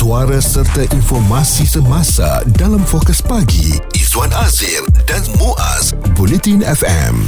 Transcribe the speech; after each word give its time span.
suara 0.00 0.40
serta 0.40 0.88
informasi 0.96 1.68
semasa 1.68 2.40
dalam 2.56 2.80
fokus 2.88 3.20
pagi 3.20 3.76
Izwan 3.92 4.32
Azir 4.32 4.80
dan 5.04 5.20
Muaz 5.36 5.92
Bulletin 6.16 6.64
FM. 6.64 7.20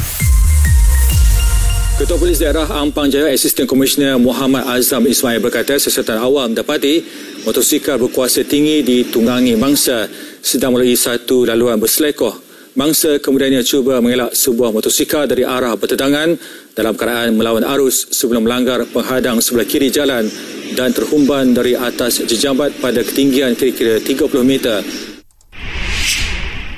Ketua 2.01 2.17
Polis 2.17 2.41
Daerah 2.41 2.65
Ampang 2.73 3.13
Jaya 3.13 3.29
Asisten 3.29 3.69
Komisioner 3.69 4.17
Muhammad 4.17 4.65
Azam 4.65 5.05
Ismail 5.05 5.45
berkata 5.45 5.77
sesetan 5.77 6.17
awam 6.17 6.57
dapati 6.57 7.05
motosikal 7.45 8.01
berkuasa 8.01 8.41
tinggi 8.49 8.81
ditunggangi 8.81 9.53
mangsa 9.61 10.09
sedang 10.41 10.73
melalui 10.73 10.97
satu 10.97 11.45
laluan 11.45 11.77
berselekoh 11.77 12.53
Mangsa 12.73 13.21
kemudiannya 13.21 13.61
cuba 13.69 14.01
mengelak 14.01 14.33
sebuah 14.33 14.73
motosikal 14.73 15.29
dari 15.29 15.45
arah 15.45 15.77
bertedangan 15.77 16.33
dalam 16.73 16.97
keadaan 16.97 17.37
melawan 17.37 17.65
arus 17.77 18.09
sebelum 18.13 18.49
melanggar 18.49 18.85
penghadang 18.89 19.39
sebelah 19.45 19.69
kiri 19.69 19.93
jalan 19.93 20.25
dan 20.73 20.91
terhumban 20.97 21.53
dari 21.53 21.77
atas 21.77 22.25
jejambat 22.25 22.81
pada 22.81 23.05
ketinggian 23.05 23.53
kira-kira 23.53 24.01
30 24.01 24.41
meter 24.45 24.81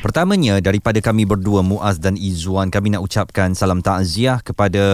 Pertamanya 0.05 0.61
daripada 0.61 1.01
kami 1.01 1.25
berdua 1.25 1.65
Muaz 1.65 1.97
dan 1.97 2.21
Izwan 2.21 2.69
kami 2.69 2.93
nak 2.93 3.09
ucapkan 3.09 3.57
salam 3.57 3.81
takziah 3.81 4.37
kepada 4.45 4.85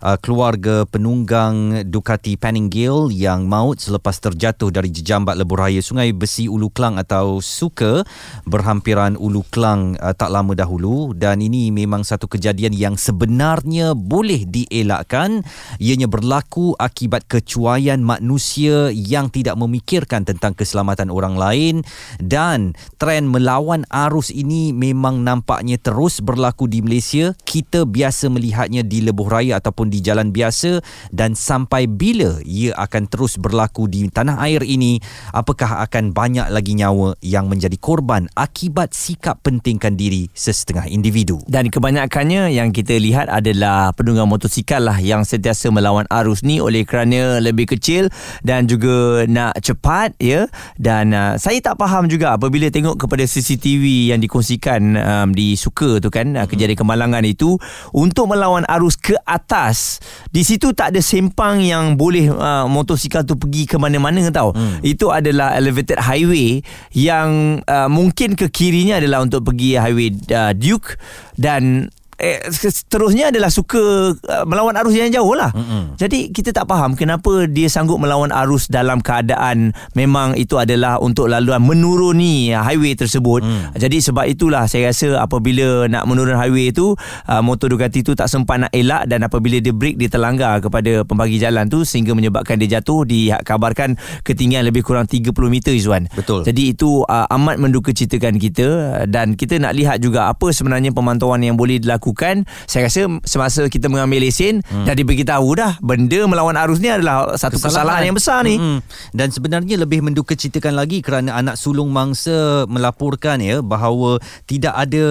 uh, 0.00 0.16
keluarga 0.24 0.88
penunggang 0.88 1.84
Ducati 1.84 2.40
Panninggale 2.40 3.12
yang 3.12 3.44
maut 3.44 3.76
selepas 3.76 4.16
terjatuh 4.16 4.72
dari 4.72 4.88
jejambat 4.88 5.36
lebuh 5.36 5.52
raya 5.52 5.84
Sungai 5.84 6.16
Besi 6.16 6.48
Ulu 6.48 6.72
Klang 6.72 6.96
atau 6.96 7.44
Suka 7.44 8.08
berhampiran 8.48 9.20
Ulu 9.20 9.44
Klang 9.52 10.00
uh, 10.00 10.16
tak 10.16 10.32
lama 10.32 10.56
dahulu. 10.56 11.12
Dan 11.12 11.44
ini 11.44 11.68
memang 11.68 12.00
satu 12.00 12.24
kejadian 12.24 12.72
yang 12.72 12.96
sebenarnya 12.96 13.92
boleh 13.92 14.48
dielakkan. 14.48 15.44
Ianya 15.76 16.08
berlaku 16.08 16.72
akibat 16.80 17.28
kecuaian 17.28 18.00
manusia 18.00 18.88
yang 18.96 19.28
tidak 19.28 19.60
memikirkan 19.60 20.24
tentang 20.24 20.56
keselamatan 20.56 21.12
orang 21.12 21.36
lain. 21.36 21.74
Dan 22.16 22.72
tren 22.96 23.28
melawan 23.28 23.84
arus 23.92 24.37
ini 24.38 24.70
memang 24.70 25.26
nampaknya 25.26 25.74
terus 25.82 26.22
berlaku 26.22 26.70
di 26.70 26.78
Malaysia. 26.78 27.34
Kita 27.42 27.82
biasa 27.82 28.30
melihatnya 28.30 28.86
di 28.86 29.02
lebuh 29.02 29.26
raya 29.26 29.58
ataupun 29.58 29.90
di 29.90 29.98
jalan 29.98 30.30
biasa 30.30 30.78
dan 31.10 31.34
sampai 31.34 31.90
bila 31.90 32.38
ia 32.46 32.70
akan 32.78 33.10
terus 33.10 33.34
berlaku 33.34 33.90
di 33.90 34.06
tanah 34.06 34.38
air 34.46 34.62
ini, 34.62 35.02
apakah 35.34 35.82
akan 35.82 36.14
banyak 36.14 36.46
lagi 36.54 36.78
nyawa 36.78 37.18
yang 37.18 37.50
menjadi 37.50 37.74
korban 37.82 38.30
akibat 38.38 38.94
sikap 38.94 39.42
pentingkan 39.42 39.98
diri 39.98 40.30
sesetengah 40.30 40.86
individu. 40.86 41.42
Dan 41.50 41.66
kebanyakannya 41.72 42.54
yang 42.54 42.70
kita 42.70 42.94
lihat 42.94 43.26
adalah 43.26 43.90
penunggang 43.96 44.30
motosikal 44.30 44.78
lah 44.78 45.02
yang 45.02 45.26
sentiasa 45.26 45.74
melawan 45.74 46.06
arus 46.06 46.46
ni 46.46 46.62
oleh 46.62 46.86
kerana 46.86 47.42
lebih 47.42 47.74
kecil 47.74 48.06
dan 48.46 48.70
juga 48.70 49.26
nak 49.26 49.58
cepat 49.58 50.14
ya. 50.22 50.46
Dan 50.78 51.10
uh, 51.10 51.34
saya 51.40 51.58
tak 51.58 51.80
faham 51.80 52.06
juga 52.06 52.38
apabila 52.38 52.70
tengok 52.70 52.94
kepada 52.94 53.26
CCTV 53.26 54.14
yang 54.14 54.20
di 54.22 54.27
dikongsikan 54.28 54.80
um, 55.00 55.28
di 55.32 55.56
Suka 55.56 55.96
tu 55.98 56.12
kan 56.12 56.36
mm-hmm. 56.36 56.46
kejadian 56.46 56.78
kemalangan 56.78 57.24
itu 57.24 57.56
untuk 57.96 58.28
melawan 58.28 58.68
arus 58.68 59.00
ke 59.00 59.16
atas 59.24 59.98
di 60.28 60.44
situ 60.44 60.76
tak 60.76 60.92
ada 60.92 61.00
sempang 61.00 61.64
yang 61.64 61.96
boleh 61.96 62.28
uh, 62.28 62.68
motosikal 62.68 63.24
tu 63.24 63.40
pergi 63.40 63.64
ke 63.64 63.80
mana-mana 63.80 64.28
tau 64.28 64.52
mm. 64.52 64.84
itu 64.84 65.08
adalah 65.08 65.56
elevated 65.56 65.96
highway 65.98 66.60
yang 66.92 67.58
uh, 67.64 67.88
mungkin 67.88 68.36
ke 68.36 68.52
kirinya 68.52 69.00
adalah 69.00 69.24
untuk 69.24 69.48
pergi 69.48 69.80
highway 69.80 70.12
uh, 70.30 70.52
Duke 70.52 71.00
dan 71.34 71.88
eh, 72.18 72.42
seterusnya 72.50 73.30
adalah 73.30 73.48
suka 73.48 74.12
uh, 74.12 74.44
melawan 74.44 74.74
arus 74.82 74.98
yang 74.98 75.14
jauh 75.14 75.38
lah. 75.38 75.54
Mm-hmm. 75.54 75.82
Jadi 75.96 76.18
kita 76.34 76.50
tak 76.50 76.66
faham 76.66 76.98
kenapa 76.98 77.46
dia 77.46 77.70
sanggup 77.70 78.02
melawan 78.02 78.34
arus 78.34 78.66
dalam 78.66 78.98
keadaan 78.98 79.72
memang 79.94 80.34
itu 80.34 80.58
adalah 80.58 80.98
untuk 80.98 81.30
laluan 81.30 81.62
menuruni 81.62 82.50
highway 82.50 82.98
tersebut. 82.98 83.46
Mm. 83.46 83.78
Jadi 83.78 83.98
sebab 84.02 84.26
itulah 84.26 84.66
saya 84.66 84.90
rasa 84.90 85.22
apabila 85.22 85.86
nak 85.86 86.04
menurun 86.10 86.34
highway 86.34 86.74
itu 86.74 86.98
uh, 87.30 87.40
motor 87.40 87.70
Ducati 87.70 88.02
itu 88.02 88.18
tak 88.18 88.26
sempat 88.26 88.66
nak 88.66 88.72
elak 88.74 89.06
dan 89.06 89.22
apabila 89.22 89.62
dia 89.62 89.70
break 89.70 90.00
dia 90.00 90.10
terlanggar 90.10 90.58
kepada 90.58 91.06
pembagi 91.06 91.38
jalan 91.38 91.70
tu 91.70 91.86
sehingga 91.86 92.16
menyebabkan 92.18 92.58
dia 92.58 92.80
jatuh 92.80 93.06
dikabarkan 93.06 93.94
ketinggian 94.26 94.66
lebih 94.66 94.82
kurang 94.82 95.06
30 95.06 95.30
meter 95.46 95.70
Izwan. 95.70 96.10
Betul. 96.10 96.42
Jadi 96.42 96.74
itu 96.74 97.06
uh, 97.06 97.26
amat 97.38 97.62
menduka 97.62 97.94
citakan 97.94 98.40
kita 98.42 98.68
dan 99.06 99.38
kita 99.38 99.60
nak 99.62 99.76
lihat 99.76 100.02
juga 100.02 100.26
apa 100.26 100.50
sebenarnya 100.50 100.90
pemantauan 100.90 101.44
yang 101.44 101.54
boleh 101.54 101.78
dilakukan 101.78 102.07
lakukan 102.08 102.48
saya 102.64 102.88
rasa 102.88 103.04
semasa 103.28 103.68
kita 103.68 103.92
mengambil 103.92 104.24
lesen 104.24 104.64
hmm. 104.64 104.88
dah 104.88 104.96
diberitahu 104.96 105.48
dah 105.52 105.76
benda 105.84 106.24
melawan 106.24 106.56
arus 106.64 106.80
ni 106.80 106.88
adalah 106.88 107.36
satu 107.36 107.60
kesalahan, 107.60 107.68
kesalahan 107.84 108.02
yang 108.08 108.16
besar 108.16 108.40
ni 108.48 108.56
hmm. 108.56 108.80
dan 109.12 109.28
sebenarnya 109.28 109.76
lebih 109.76 110.00
menduka 110.00 110.32
citakan 110.32 110.72
lagi 110.72 111.04
kerana 111.04 111.36
anak 111.36 111.60
sulung 111.60 111.92
mangsa 111.92 112.64
melaporkan 112.64 113.44
ya 113.44 113.60
bahawa 113.60 114.16
tidak 114.48 114.72
ada 114.72 115.04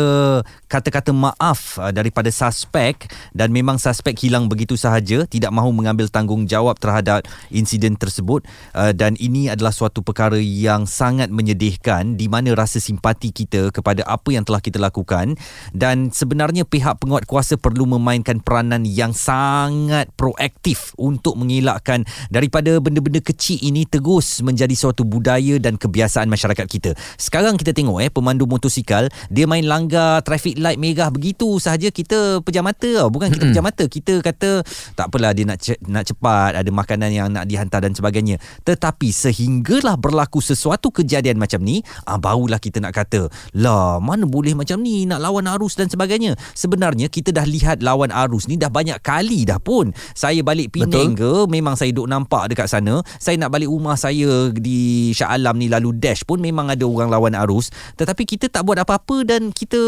kata-kata 0.66 1.14
maaf 1.14 1.78
uh, 1.78 1.94
daripada 1.94 2.34
suspek 2.34 3.06
dan 3.38 3.54
memang 3.54 3.78
suspek 3.78 4.18
hilang 4.18 4.50
begitu 4.50 4.74
sahaja 4.74 5.30
tidak 5.30 5.54
mahu 5.54 5.70
mengambil 5.70 6.10
tanggungjawab 6.10 6.82
terhadap 6.82 7.30
insiden 7.54 7.94
tersebut 7.94 8.42
uh, 8.74 8.90
dan 8.90 9.14
ini 9.22 9.54
adalah 9.54 9.70
suatu 9.70 10.02
perkara 10.02 10.42
yang 10.42 10.90
sangat 10.90 11.30
menyedihkan 11.30 12.18
di 12.18 12.26
mana 12.26 12.58
rasa 12.58 12.82
simpati 12.82 13.30
kita 13.30 13.70
kepada 13.70 14.02
apa 14.10 14.34
yang 14.34 14.42
telah 14.48 14.64
kita 14.64 14.80
lakukan 14.80 15.36
dan 15.76 16.10
sebenarnya 16.10 16.64
pihak 16.64 16.87
pihak 16.88 17.04
penguat 17.04 17.28
kuasa 17.28 17.60
perlu 17.60 17.84
memainkan 17.84 18.40
peranan 18.40 18.88
yang 18.88 19.12
sangat 19.12 20.08
proaktif 20.16 20.96
untuk 20.96 21.36
mengelakkan 21.36 22.08
daripada 22.32 22.80
benda-benda 22.80 23.20
kecil 23.20 23.60
ini 23.60 23.84
terus 23.84 24.40
menjadi 24.40 24.72
suatu 24.72 25.04
budaya 25.04 25.60
dan 25.60 25.76
kebiasaan 25.76 26.32
masyarakat 26.32 26.64
kita. 26.64 26.96
Sekarang 27.20 27.60
kita 27.60 27.76
tengok 27.76 28.00
eh 28.00 28.08
pemandu 28.08 28.48
motosikal 28.48 29.12
dia 29.28 29.44
main 29.44 29.68
langgar 29.68 30.24
traffic 30.24 30.56
light 30.56 30.80
merah 30.80 31.12
begitu 31.12 31.60
sahaja 31.60 31.92
kita 31.92 32.40
pejam 32.40 32.64
mata 32.64 32.88
tau. 32.88 33.12
Bukan 33.12 33.36
kita 33.36 33.44
pejam 33.52 33.68
mata, 33.68 33.84
kita 33.84 34.24
kata 34.24 34.64
tak 34.96 35.12
apalah 35.12 35.36
dia 35.36 35.44
nak 35.44 35.60
nak 35.92 36.08
cepat, 36.08 36.56
ada 36.56 36.72
makanan 36.72 37.12
yang 37.12 37.28
nak 37.28 37.52
dihantar 37.52 37.84
dan 37.84 37.92
sebagainya. 37.92 38.40
Tetapi 38.64 39.12
sehinggalah 39.12 40.00
berlaku 40.00 40.40
sesuatu 40.40 40.88
kejadian 40.88 41.36
macam 41.36 41.60
ni, 41.68 41.84
ah 42.08 42.16
barulah 42.16 42.64
kita 42.64 42.80
nak 42.80 42.96
kata, 42.96 43.28
lah 43.60 44.00
mana 44.00 44.24
boleh 44.24 44.56
macam 44.56 44.80
ni 44.80 45.04
nak 45.04 45.20
lawan 45.20 45.52
arus 45.52 45.76
dan 45.76 45.92
sebagainya. 45.92 46.40
Sebenarnya 46.56 46.77
sebenarnya 46.78 47.10
kita 47.10 47.34
dah 47.34 47.42
lihat 47.42 47.82
lawan 47.82 48.14
arus 48.14 48.46
ni 48.46 48.54
dah 48.54 48.70
banyak 48.70 49.02
kali 49.02 49.50
dah 49.50 49.58
pun. 49.58 49.90
Saya 50.14 50.46
balik 50.46 50.78
Penang 50.78 51.18
Betul. 51.18 51.18
ke, 51.18 51.34
memang 51.50 51.74
saya 51.74 51.90
duk 51.90 52.06
nampak 52.06 52.54
dekat 52.54 52.70
sana. 52.70 53.02
Saya 53.18 53.42
nak 53.42 53.50
balik 53.50 53.66
rumah 53.66 53.98
saya 53.98 54.54
di 54.54 55.10
Shah 55.18 55.34
Alam 55.34 55.58
ni 55.58 55.74
lalu 55.74 55.98
dash 55.98 56.22
pun 56.22 56.38
memang 56.38 56.70
ada 56.70 56.86
orang 56.86 57.10
lawan 57.10 57.34
arus. 57.34 57.74
Tetapi 57.98 58.30
kita 58.30 58.54
tak 58.54 58.62
buat 58.62 58.78
apa-apa 58.78 59.26
dan 59.26 59.50
kita 59.50 59.80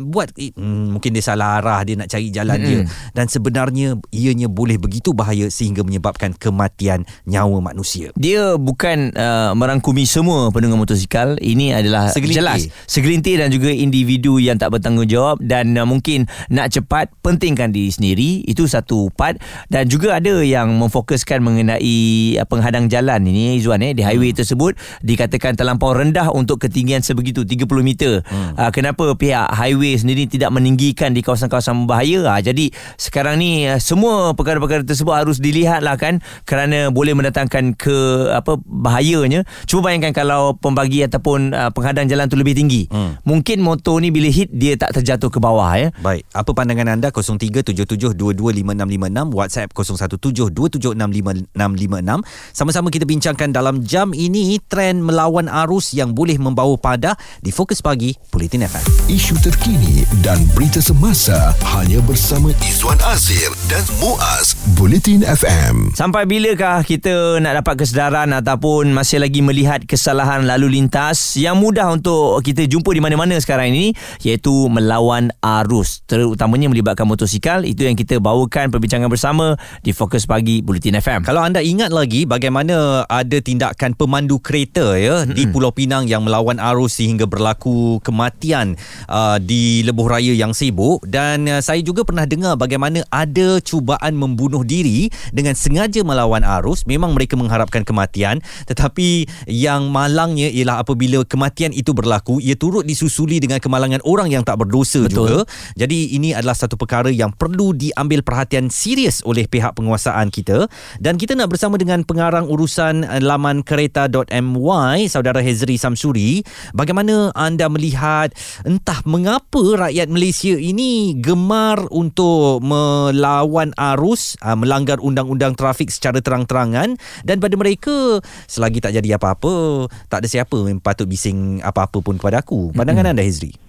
buat 0.00 0.32
eh, 0.40 0.56
hmm, 0.56 0.96
mungkin 0.96 1.12
dia 1.12 1.20
salah 1.20 1.60
arah 1.60 1.84
dia 1.84 2.00
nak 2.00 2.08
cari 2.08 2.32
jalan 2.32 2.56
hmm. 2.56 2.64
dia 2.64 2.80
dan 3.12 3.28
sebenarnya 3.28 4.00
ianya 4.08 4.48
boleh 4.48 4.80
begitu 4.80 5.12
bahaya 5.12 5.52
sehingga 5.52 5.84
menyebabkan 5.84 6.32
kematian 6.32 7.04
nyawa 7.28 7.60
manusia. 7.60 8.16
Dia 8.16 8.56
bukan 8.56 9.12
uh, 9.12 9.52
merangkumi 9.52 10.08
semua 10.08 10.48
penunggang 10.48 10.80
motosikal. 10.80 11.36
Ini 11.36 11.84
adalah 11.84 12.08
segelintir. 12.08 12.40
jelas 12.40 12.60
segelintir 12.88 13.44
dan 13.44 13.52
juga 13.52 13.68
individu 13.68 14.40
yang 14.40 14.56
tak 14.56 14.72
bertanggungjawab 14.72 15.44
dan 15.44 15.76
uh, 15.76 15.97
mungkin 15.98 16.30
nak 16.46 16.70
cepat 16.70 17.10
pentingkan 17.26 17.74
diri 17.74 17.90
sendiri. 17.90 18.30
Itu 18.46 18.70
satu 18.70 19.10
part. 19.10 19.42
Dan 19.66 19.90
juga 19.90 20.22
ada 20.22 20.38
yang 20.46 20.78
memfokuskan 20.78 21.42
mengenai 21.42 22.38
uh, 22.38 22.46
penghadang 22.46 22.86
jalan 22.86 23.26
ini 23.26 23.58
Izwan 23.58 23.82
eh. 23.82 23.98
Di 23.98 24.06
highway 24.06 24.30
hmm. 24.30 24.38
tersebut 24.38 24.78
dikatakan 25.02 25.58
terlampau 25.58 25.90
rendah 25.90 26.30
untuk 26.30 26.62
ketinggian 26.62 27.02
sebegitu 27.02 27.42
30 27.42 27.66
meter. 27.82 28.22
Hmm. 28.30 28.54
uh, 28.54 28.70
kenapa 28.70 29.18
pihak 29.18 29.50
highway 29.50 29.98
sendiri 29.98 30.30
tidak 30.30 30.54
meninggikan 30.54 31.10
di 31.10 31.26
kawasan-kawasan 31.26 31.82
berbahaya? 31.84 32.22
Uh, 32.22 32.40
jadi 32.40 32.70
sekarang 32.94 33.42
ni 33.42 33.66
uh, 33.66 33.82
semua 33.82 34.38
perkara-perkara 34.38 34.86
tersebut 34.86 35.10
harus 35.10 35.42
dilihatlah 35.42 35.98
kan 35.98 36.22
kerana 36.46 36.94
boleh 36.94 37.18
mendatangkan 37.18 37.74
ke 37.74 38.30
apa 38.30 38.54
bahayanya. 38.62 39.42
Cuba 39.66 39.90
bayangkan 39.90 40.12
kalau 40.12 40.54
pembagi 40.54 41.00
ataupun 41.02 41.56
uh, 41.56 41.72
penghadang 41.72 42.06
jalan 42.06 42.28
tu 42.28 42.36
lebih 42.36 42.54
tinggi. 42.54 42.86
Hmm. 42.92 43.16
mungkin 43.24 43.64
motor 43.64 44.00
ni 44.04 44.12
bila 44.12 44.28
hit 44.28 44.52
dia 44.52 44.76
tak 44.76 45.00
terjatuh 45.00 45.32
ke 45.32 45.40
bawah 45.40 45.72
ya 45.72 45.87
Baik, 46.02 46.26
apa 46.32 46.52
pandangan 46.52 46.88
anda? 46.98 47.08
0377225656 47.14 49.36
WhatsApp 49.36 49.70
0172765656 49.72 52.24
sama-sama 52.52 52.90
kita 52.90 53.06
bincangkan 53.06 53.54
dalam 53.54 53.84
jam 53.84 54.12
ini 54.16 54.58
tren 54.66 55.04
melawan 55.04 55.48
arus 55.64 55.94
yang 55.94 56.12
boleh 56.12 56.36
membawa 56.36 56.74
pada 56.74 57.14
di 57.40 57.54
Fokus 57.54 57.78
Pagi 57.78 58.12
Politin 58.32 58.66
FM. 58.66 58.82
Isu 59.08 59.38
terkini 59.38 60.02
dan 60.20 60.42
berita 60.52 60.82
semasa 60.82 61.54
hanya 61.78 62.02
bersama 62.02 62.50
Izwan 62.64 62.98
Azir 63.06 63.54
dan 63.70 63.84
Muaz 64.02 64.58
Bulletin 64.74 65.22
FM. 65.22 65.94
Sampai 65.94 66.26
bilakah 66.26 66.82
kita 66.82 67.38
nak 67.38 67.62
dapat 67.62 67.86
kesedaran 67.86 68.34
ataupun 68.34 68.90
masih 68.90 69.22
lagi 69.22 69.40
melihat 69.40 69.86
kesalahan 69.86 70.42
lalu 70.42 70.82
lintas 70.82 71.38
yang 71.38 71.62
mudah 71.62 71.94
untuk 71.94 72.42
kita 72.42 72.66
jumpa 72.66 72.90
di 72.90 73.00
mana-mana 73.00 73.38
sekarang 73.38 73.70
ini 73.70 73.94
iaitu 74.26 74.66
melawan 74.66 75.30
arus 75.38 75.77
arus 75.78 76.02
terutamanya 76.10 76.66
melibatkan 76.66 77.06
motosikal 77.06 77.62
itu 77.62 77.86
yang 77.86 77.94
kita 77.94 78.18
bawakan 78.18 78.74
perbincangan 78.74 79.06
bersama 79.06 79.54
di 79.86 79.94
Fokus 79.94 80.26
Pagi 80.26 80.58
Bulletin 80.58 80.98
FM. 80.98 81.22
Kalau 81.22 81.38
anda 81.38 81.62
ingat 81.62 81.94
lagi 81.94 82.26
bagaimana 82.26 83.06
ada 83.06 83.38
tindakan 83.38 83.94
pemandu 83.94 84.42
kereta 84.42 84.98
ya 84.98 85.22
mm-hmm. 85.22 85.38
di 85.38 85.46
Pulau 85.46 85.70
Pinang 85.70 86.10
yang 86.10 86.26
melawan 86.26 86.58
arus 86.58 86.98
sehingga 86.98 87.30
berlaku 87.30 88.02
kematian 88.02 88.74
uh, 89.06 89.38
di 89.38 89.86
lebuh 89.86 90.10
raya 90.10 90.34
yang 90.34 90.50
sibuk 90.50 91.06
dan 91.06 91.46
uh, 91.46 91.62
saya 91.62 91.78
juga 91.86 92.02
pernah 92.02 92.26
dengar 92.26 92.58
bagaimana 92.58 93.06
ada 93.14 93.62
cubaan 93.62 94.18
membunuh 94.18 94.66
diri 94.66 95.14
dengan 95.30 95.54
sengaja 95.54 96.02
melawan 96.02 96.42
arus 96.58 96.82
memang 96.90 97.14
mereka 97.14 97.38
mengharapkan 97.38 97.86
kematian 97.86 98.42
tetapi 98.66 99.30
yang 99.46 99.94
malangnya 99.94 100.50
ialah 100.50 100.82
apabila 100.82 101.22
kematian 101.22 101.70
itu 101.70 101.94
berlaku 101.94 102.42
ia 102.42 102.58
turut 102.58 102.82
disusuli 102.82 103.38
dengan 103.38 103.62
kemalangan 103.62 104.02
orang 104.02 104.34
yang 104.34 104.42
tak 104.42 104.58
berdosa 104.58 105.06
Betul. 105.06 105.14
juga 105.14 105.38
jadi 105.76 106.14
ini 106.14 106.34
adalah 106.34 106.56
satu 106.56 106.74
perkara 106.74 107.10
yang 107.12 107.34
perlu 107.34 107.74
diambil 107.76 108.22
perhatian 108.22 108.72
serius 108.72 109.20
oleh 109.22 109.46
pihak 109.46 109.74
penguasaan 109.76 110.30
kita. 110.32 110.66
Dan 110.98 111.20
kita 111.20 111.38
nak 111.38 111.52
bersama 111.52 111.76
dengan 111.76 112.02
pengarang 112.02 112.48
urusan 112.48 113.06
laman 113.22 113.62
kereta.my 113.62 114.98
saudara 115.06 115.42
Hezri 115.44 115.76
Samsuri 115.76 116.42
bagaimana 116.72 117.30
anda 117.36 117.70
melihat 117.70 118.32
entah 118.64 119.00
mengapa 119.04 119.88
rakyat 119.88 120.08
Malaysia 120.10 120.54
ini 120.56 121.16
gemar 121.18 121.86
untuk 121.94 122.60
melawan 122.64 123.70
arus 123.76 124.34
uh, 124.42 124.56
melanggar 124.58 124.98
undang-undang 124.98 125.54
trafik 125.54 125.92
secara 125.92 126.18
terang-terangan. 126.18 126.98
Dan 127.22 127.38
pada 127.38 127.54
mereka 127.54 128.18
selagi 128.50 128.82
tak 128.82 128.96
jadi 128.98 129.20
apa-apa 129.20 129.86
tak 130.08 130.24
ada 130.24 130.28
siapa 130.28 130.56
yang 130.66 130.80
patut 130.82 131.06
bising 131.06 131.60
apa-apa 131.62 132.00
pun 132.00 132.16
kepada 132.16 132.40
aku. 132.42 132.72
Pandangan 132.74 133.12
anda 133.14 133.22
Hezri 133.24 133.67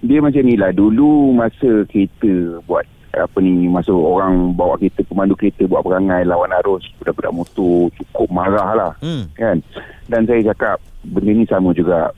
dia 0.00 0.18
macam 0.20 0.42
ni 0.44 0.56
lah. 0.56 0.72
Dulu 0.72 1.36
masa 1.36 1.84
kereta 1.88 2.60
buat 2.64 2.84
apa 3.10 3.42
ni 3.42 3.66
masa 3.66 3.90
orang 3.90 4.54
bawa 4.54 4.78
kereta 4.78 5.02
pemandu 5.02 5.34
kereta 5.34 5.66
buat 5.66 5.82
perangai 5.82 6.22
lawan 6.22 6.54
arus 6.62 6.86
budak-budak 7.02 7.34
motor 7.34 7.90
cukup 7.98 8.28
marah 8.32 8.70
lah. 8.72 8.92
Hmm. 9.04 9.28
kan? 9.36 9.60
Dan 10.08 10.24
saya 10.24 10.54
cakap 10.54 10.80
benda 11.04 11.32
ni 11.36 11.44
sama 11.44 11.76
juga. 11.76 12.12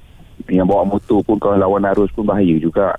Yang 0.50 0.66
bawa 0.74 0.82
motor 0.86 1.22
pun 1.22 1.38
kalau 1.38 1.58
lawan 1.58 1.86
arus 1.94 2.10
pun 2.14 2.26
bahaya 2.26 2.54
juga. 2.58 2.94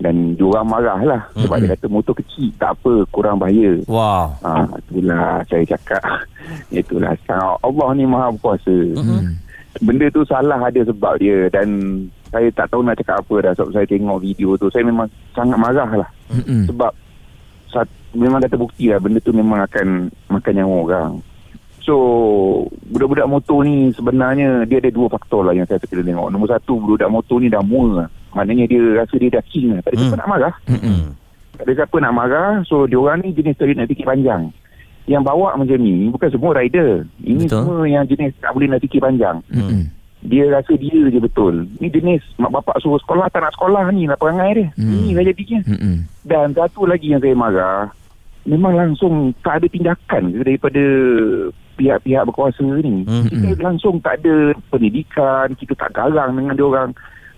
Dan 0.00 0.32
diorang 0.32 0.64
marah 0.64 0.96
lah. 1.04 1.22
Sebab 1.36 1.60
mm-hmm. 1.60 1.68
dia 1.68 1.76
kata 1.76 1.86
motor 1.92 2.14
kecil 2.16 2.48
tak 2.56 2.72
apa 2.72 3.04
kurang 3.12 3.36
bahaya. 3.36 3.84
Wow 3.84 4.32
ha, 4.40 4.64
itulah 4.88 5.44
saya 5.44 5.64
cakap. 5.76 6.00
Itulah. 6.80 7.12
Allah 7.60 7.88
ni 7.92 8.08
maha 8.08 8.32
berkuasa 8.32 8.72
mm-hmm. 8.96 9.20
benda 9.84 10.08
tu 10.08 10.24
salah 10.24 10.56
ada 10.56 10.80
sebab 10.88 11.20
dia. 11.20 11.52
Dan 11.52 11.68
saya 12.30 12.48
tak 12.54 12.66
tahu 12.70 12.82
nak 12.86 12.96
cakap 12.98 13.20
apa 13.22 13.34
dah 13.42 13.52
sebab 13.58 13.70
saya 13.74 13.86
tengok 13.90 14.22
video 14.22 14.54
tu 14.54 14.70
saya 14.70 14.86
memang 14.86 15.10
sangat 15.34 15.58
marah 15.58 15.90
lah 16.06 16.10
mm-hmm. 16.30 16.70
sebab 16.70 16.92
saat, 17.70 17.86
memang 18.14 18.42
kata 18.42 18.58
bukti 18.58 18.90
lah 18.90 18.98
benda 19.02 19.18
tu 19.22 19.34
memang 19.34 19.62
akan 19.62 20.10
makan 20.30 20.54
nyawa 20.54 20.76
orang 20.86 21.12
So 21.80 21.96
budak-budak 22.92 23.26
motor 23.26 23.64
ni 23.64 23.90
sebenarnya 23.96 24.68
dia 24.68 24.78
ada 24.84 24.92
dua 24.92 25.08
faktor 25.08 25.48
lah 25.48 25.56
yang 25.56 25.64
saya 25.64 25.80
kena 25.80 26.04
tengok. 26.04 26.28
Nombor 26.28 26.48
satu 26.52 26.76
budak 26.76 27.08
motor 27.08 27.40
ni 27.40 27.48
dah 27.48 27.64
mua. 27.64 28.04
Maknanya 28.36 28.68
dia 28.68 28.80
rasa 29.00 29.16
dia 29.16 29.32
dah 29.32 29.44
king 29.48 29.74
lah. 29.74 29.80
Tak 29.82 29.90
ada 29.90 29.96
hmm. 29.96 30.04
siapa 30.06 30.16
nak 30.20 30.28
marah. 30.28 30.54
Hmm. 30.68 31.02
Tak 31.56 31.64
ada 31.64 31.72
siapa 31.82 31.96
nak 31.98 32.14
marah. 32.14 32.50
So 32.68 32.84
diorang 32.84 33.24
ni 33.24 33.32
jenis 33.32 33.56
tarik 33.56 33.74
nak 33.80 33.88
fikir 33.88 34.04
panjang. 34.04 34.52
Yang 35.08 35.22
bawa 35.24 35.56
macam 35.56 35.78
ni 35.80 36.12
bukan 36.12 36.28
semua 36.30 36.50
rider. 36.52 37.08
Ini 37.24 37.44
betul. 37.48 37.58
semua 37.64 37.78
yang 37.88 38.04
jenis 38.04 38.30
tak 38.38 38.52
boleh 38.52 38.68
nak 38.68 38.80
fikir 38.84 39.00
panjang. 39.00 39.36
Hmm. 39.48 39.88
Dia 40.20 40.52
rasa 40.52 40.76
dia 40.76 41.08
je 41.08 41.16
betul. 41.16 41.64
Ni 41.80 41.88
jenis 41.88 42.20
mak 42.36 42.52
bapak 42.52 42.76
suruh 42.84 43.00
sekolah 43.00 43.32
tak 43.32 43.40
nak 43.40 43.56
sekolah 43.56 43.88
ni 43.88 44.04
lah 44.04 44.20
perangai 44.20 44.52
dia. 44.52 44.68
Hmm. 44.76 44.92
Ini 44.92 45.08
lah 45.16 45.24
jadinya. 45.24 45.60
Hmm. 45.64 45.98
Dan 46.28 46.46
satu 46.52 46.84
lagi 46.84 47.12
yang 47.12 47.24
saya 47.24 47.32
marah. 47.32 47.88
Memang 48.44 48.72
langsung 48.72 49.36
tak 49.44 49.60
ada 49.60 49.66
tindakan 49.68 50.32
daripada 50.40 50.82
pihak-pihak 51.80 52.24
berkuasa 52.28 52.60
ni. 52.60 53.08
Mm-hmm. 53.08 53.56
Kita 53.56 53.64
langsung 53.64 54.00
tak 54.04 54.20
ada 54.20 54.52
pendidikan, 54.68 55.56
kita 55.56 55.72
tak 55.76 55.96
garang 55.96 56.36
dengan 56.36 56.52
dia 56.52 56.68
orang. 56.68 56.90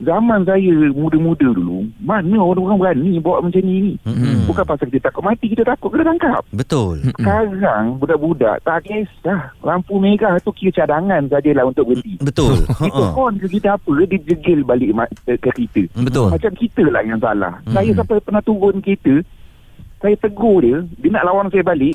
Zaman 0.03 0.43
saya 0.43 0.91
muda-muda 0.91 1.47
dulu, 1.55 1.87
mana 2.03 2.35
orang-orang 2.43 2.79
berani 2.79 3.23
bawa 3.23 3.47
macam 3.47 3.63
ni 3.63 3.75
ni? 3.79 3.95
Mm-hmm. 4.03 4.51
Bukan 4.51 4.65
pasal 4.67 4.91
kita 4.91 5.07
takut 5.07 5.23
mati, 5.23 5.47
kita 5.47 5.63
takut 5.63 5.95
kena 5.95 6.11
tangkap. 6.11 6.43
Betul. 6.51 7.07
Sekarang 7.15 8.03
budak-budak 8.03 8.59
tak 8.67 8.83
kisah. 8.83 9.55
Lampu 9.63 10.03
merah 10.03 10.43
tu 10.43 10.51
kira 10.51 10.83
cadangan 10.83 11.31
sajalah 11.31 11.71
untuk 11.71 11.95
berhenti. 11.95 12.19
Betul. 12.19 12.67
kita 12.67 13.03
on 13.15 13.39
ke 13.39 13.47
kita 13.47 13.79
apa, 13.79 13.93
dia 14.11 14.19
jegil 14.27 14.67
balik 14.67 14.91
ke 15.23 15.51
kita. 15.55 15.83
Betul. 15.95 16.35
Macam 16.35 16.53
kita 16.59 16.83
lah 16.91 17.03
yang 17.07 17.23
salah. 17.23 17.55
Mm-hmm. 17.63 17.75
Saya 17.79 17.91
sampai 17.95 18.19
pernah 18.19 18.43
turun 18.43 18.83
kereta, 18.83 19.15
saya 20.03 20.19
tegur 20.19 20.67
dia, 20.67 20.83
dia 20.99 21.11
nak 21.15 21.27
lawan 21.31 21.47
saya 21.47 21.63
balik. 21.63 21.95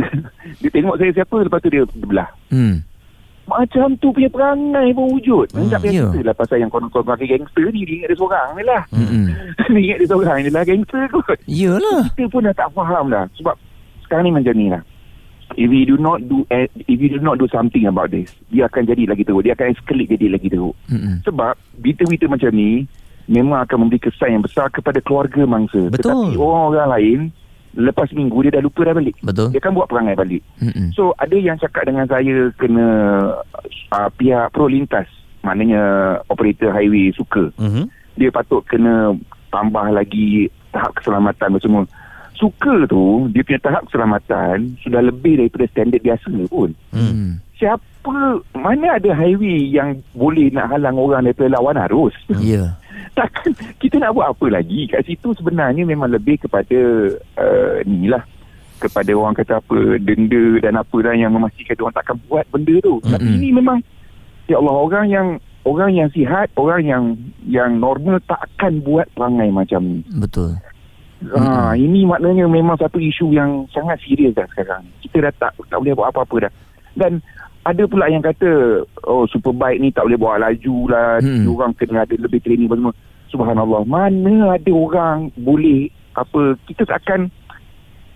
dia 0.64 0.70
tengok 0.72 0.96
saya 0.96 1.12
siapa, 1.12 1.36
lepas 1.36 1.60
tu 1.60 1.68
dia 1.68 1.84
belah. 2.08 2.32
Hmm. 2.48 2.80
Macam 3.42 3.98
tu 3.98 4.14
punya 4.14 4.30
perangai 4.30 4.94
pun 4.94 5.18
wujud. 5.18 5.50
Hmm, 5.50 5.66
tak 5.66 5.82
biasa 5.82 6.14
yeah. 6.14 6.24
lah 6.24 6.34
pasal 6.38 6.62
yang 6.62 6.70
konon-konon 6.70 7.10
pakai 7.10 7.26
gangster 7.26 7.66
ni, 7.74 7.82
dia 7.82 7.94
ingat 7.98 8.08
dia 8.14 8.18
seorang 8.22 8.48
ni 8.54 8.62
lah. 8.62 8.82
Hmm. 8.94 9.26
dia 9.74 9.80
ingat 9.82 9.98
dia 9.98 10.08
seorang 10.08 10.36
ni 10.46 10.50
lah 10.54 10.62
gangster 10.62 11.02
kot. 11.10 11.38
Yalah. 11.50 12.02
Kita 12.14 12.30
pun 12.30 12.46
dah 12.46 12.54
tak 12.54 12.70
faham 12.70 13.10
dah. 13.10 13.26
Sebab 13.42 13.54
sekarang 14.06 14.30
ni 14.30 14.32
macam 14.32 14.54
ni 14.54 14.66
lah. 14.70 14.82
If 15.52 15.68
you 15.68 15.84
do 15.84 16.00
not 16.00 16.24
do 16.32 16.48
if 16.88 16.96
you 16.96 17.12
do 17.12 17.20
not 17.20 17.36
do 17.36 17.44
something 17.50 17.84
about 17.84 18.08
this, 18.08 18.32
dia 18.48 18.70
akan 18.70 18.88
jadi 18.88 19.04
lagi 19.04 19.26
teruk. 19.26 19.44
Dia 19.44 19.52
akan 19.52 19.74
escalate 19.74 20.16
jadi 20.16 20.32
lagi 20.32 20.48
teruk. 20.48 20.72
Hmm. 20.88 21.20
Sebab 21.26 21.58
berita-berita 21.82 22.30
macam 22.30 22.50
ni 22.56 22.88
memang 23.28 23.60
akan 23.66 23.76
memberi 23.86 24.00
kesan 24.00 24.38
yang 24.38 24.44
besar 24.46 24.72
kepada 24.72 25.02
keluarga 25.04 25.44
mangsa. 25.44 25.92
Betul. 25.92 25.98
Tetapi 25.98 26.40
orang-orang 26.40 26.88
lain 26.88 27.18
lepas 27.76 28.08
minggu 28.12 28.44
dia 28.44 28.60
dah 28.60 28.64
lupa 28.64 28.84
dah 28.84 28.94
balik. 28.96 29.16
Betul. 29.24 29.48
Dia 29.52 29.60
kan 29.60 29.72
buat 29.72 29.88
perangai 29.88 30.16
balik. 30.16 30.42
Mm-mm. 30.60 30.92
So 30.92 31.16
ada 31.16 31.36
yang 31.36 31.56
cakap 31.56 31.88
dengan 31.88 32.04
saya 32.08 32.52
kena 32.56 32.86
uh, 33.92 34.08
pihak 34.16 34.52
pro 34.52 34.68
lintas. 34.68 35.08
Maknanya 35.42 35.82
operator 36.30 36.70
highway 36.70 37.10
suka. 37.16 37.50
Mm-hmm. 37.58 37.84
Dia 38.20 38.28
patut 38.30 38.62
kena 38.68 39.16
tambah 39.50 39.86
lagi 39.90 40.52
tahap 40.70 40.94
keselamatan 41.00 41.58
semua. 41.58 41.84
Suka 42.36 42.86
tu 42.88 43.28
dia 43.30 43.42
punya 43.44 43.60
tahap 43.62 43.82
keselamatan 43.88 44.76
sudah 44.82 45.00
lebih 45.04 45.40
daripada 45.40 45.66
standard 45.70 46.02
biasa 46.02 46.28
pun. 46.48 46.70
Mm. 46.92 47.40
Siapa 47.56 48.42
mana 48.58 48.98
ada 48.98 49.14
highway 49.14 49.70
yang 49.70 50.02
boleh 50.12 50.50
nak 50.50 50.74
halang 50.74 50.98
orang 50.98 51.30
daripada 51.30 51.54
lawan 51.54 51.78
arus? 51.86 52.14
Ya. 52.28 52.38
Yeah 52.42 52.81
takkan 53.18 53.50
kita 53.78 54.00
nak 54.00 54.14
buat 54.16 54.34
apa 54.34 54.46
lagi 54.48 54.88
kat 54.90 55.02
situ 55.06 55.34
sebenarnya 55.36 55.82
memang 55.86 56.10
lebih 56.10 56.40
kepada 56.42 56.78
uh, 57.38 57.76
ni 57.84 58.08
lah 58.08 58.22
kepada 58.82 59.14
orang 59.14 59.34
kata 59.38 59.62
apa 59.62 59.78
denda 60.02 60.58
dan 60.58 60.74
apa 60.74 60.96
lah 60.98 61.14
yang 61.14 61.30
memastikan 61.30 61.78
orang 61.78 61.96
takkan 61.96 62.16
buat 62.26 62.44
benda 62.50 62.74
tu 62.82 62.98
mm-hmm. 62.98 63.12
tapi 63.14 63.28
ini 63.38 63.48
memang 63.54 63.78
ya 64.50 64.58
Allah 64.58 64.74
orang 64.74 65.06
yang 65.06 65.28
orang 65.62 65.90
yang 65.94 66.08
sihat 66.10 66.50
orang 66.58 66.82
yang 66.82 67.04
yang 67.46 67.78
normal 67.78 68.18
takkan 68.26 68.82
buat 68.82 69.06
perangai 69.14 69.54
macam 69.54 69.80
ni 69.86 70.00
betul 70.18 70.58
Ha, 71.22 71.38
mm-hmm. 71.38 71.78
ini 71.78 72.00
maknanya 72.02 72.50
memang 72.50 72.74
satu 72.82 72.98
isu 72.98 73.30
yang 73.30 73.62
sangat 73.70 73.94
serius 74.02 74.34
dah 74.34 74.42
sekarang. 74.50 74.82
Kita 75.06 75.30
dah 75.30 75.32
tak 75.38 75.52
tak 75.70 75.78
boleh 75.78 75.94
buat 75.94 76.10
apa-apa 76.10 76.50
dah. 76.50 76.52
Dan 76.98 77.22
ada 77.62 77.82
pula 77.86 78.10
yang 78.10 78.22
kata 78.22 78.82
oh 79.06 79.24
superbike 79.30 79.78
ni 79.78 79.94
tak 79.94 80.10
boleh 80.10 80.18
bawa 80.18 80.50
laju 80.50 80.76
lah. 80.90 81.22
Hmm. 81.22 81.46
orang 81.46 81.72
kena 81.78 82.02
ada 82.02 82.14
lebih 82.18 82.42
training 82.42 82.66
semua. 82.66 82.94
Subhanallah. 83.30 83.86
Mana 83.86 84.58
ada 84.58 84.72
orang 84.74 85.30
boleh 85.38 85.88
apa 86.18 86.58
kita 86.68 86.84
takkan 86.84 87.32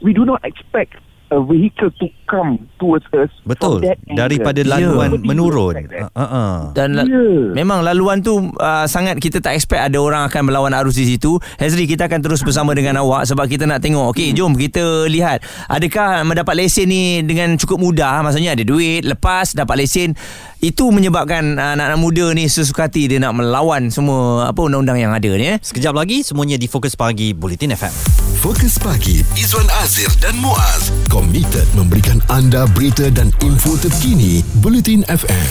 we 0.04 0.12
do 0.12 0.28
not 0.28 0.42
expect 0.44 1.00
a 1.30 1.38
vehicle 1.42 1.92
to 2.00 2.08
come 2.30 2.58
towards 2.80 3.04
us 3.14 3.30
betul. 3.44 3.82
daripada 4.08 4.64
laluan 4.64 5.20
yeah. 5.20 5.26
menurun. 5.26 5.74
Like 5.76 5.92
uh-uh. 6.16 6.72
dan 6.72 6.96
yeah. 6.96 7.52
memang 7.52 7.84
laluan 7.84 8.24
tu 8.24 8.50
uh, 8.56 8.86
sangat 8.88 9.20
kita 9.20 9.44
tak 9.44 9.58
expect 9.58 9.82
ada 9.92 9.98
orang 10.00 10.24
akan 10.26 10.42
melawan 10.48 10.72
arus 10.80 10.96
di 10.96 11.04
situ. 11.04 11.36
Hazri 11.60 11.84
kita 11.84 12.08
akan 12.08 12.24
terus 12.24 12.40
bersama 12.40 12.72
dengan 12.72 12.98
awak 13.04 13.28
sebab 13.28 13.44
kita 13.44 13.68
nak 13.68 13.84
tengok. 13.84 14.16
Okey 14.16 14.32
hmm. 14.32 14.36
jom 14.38 14.52
kita 14.56 15.06
lihat. 15.10 15.44
Adakah 15.68 16.24
mendapat 16.24 16.54
lesen 16.56 16.88
ni 16.88 17.20
dengan 17.20 17.60
cukup 17.60 17.82
mudah? 17.82 18.24
Maksudnya 18.24 18.56
ada 18.56 18.64
duit 18.64 19.04
lepas 19.04 19.52
dapat 19.52 19.84
lesen. 19.84 20.16
Itu 20.64 20.88
menyebabkan 20.88 21.60
uh, 21.60 21.76
anak-anak 21.76 22.00
muda 22.00 22.26
ni 22.32 22.48
sesuka 22.48 22.86
hati 22.86 23.10
dia 23.10 23.18
nak 23.18 23.34
melawan 23.34 23.90
semua 23.90 24.46
apa 24.46 24.62
undang-undang 24.62 25.02
yang 25.02 25.12
ada 25.12 25.30
ni 25.34 25.46
eh? 25.52 25.58
Sekejap 25.58 25.92
lagi 25.92 26.22
semuanya 26.22 26.54
di 26.54 26.70
Fokus 26.70 26.94
Pagi 26.94 27.34
Bulletin 27.34 27.74
FM 27.74 27.94
Fokus 28.38 28.78
Pagi 28.78 29.26
Izwan 29.34 29.66
Azir 29.82 30.06
dan 30.22 30.38
Muaz 30.38 30.94
komited 31.16 31.64
memberikan 31.72 32.20
anda 32.28 32.68
berita 32.76 33.08
dan 33.08 33.32
info 33.40 33.72
terkini 33.80 34.44
Bulletin 34.60 35.00
FM. 35.08 35.48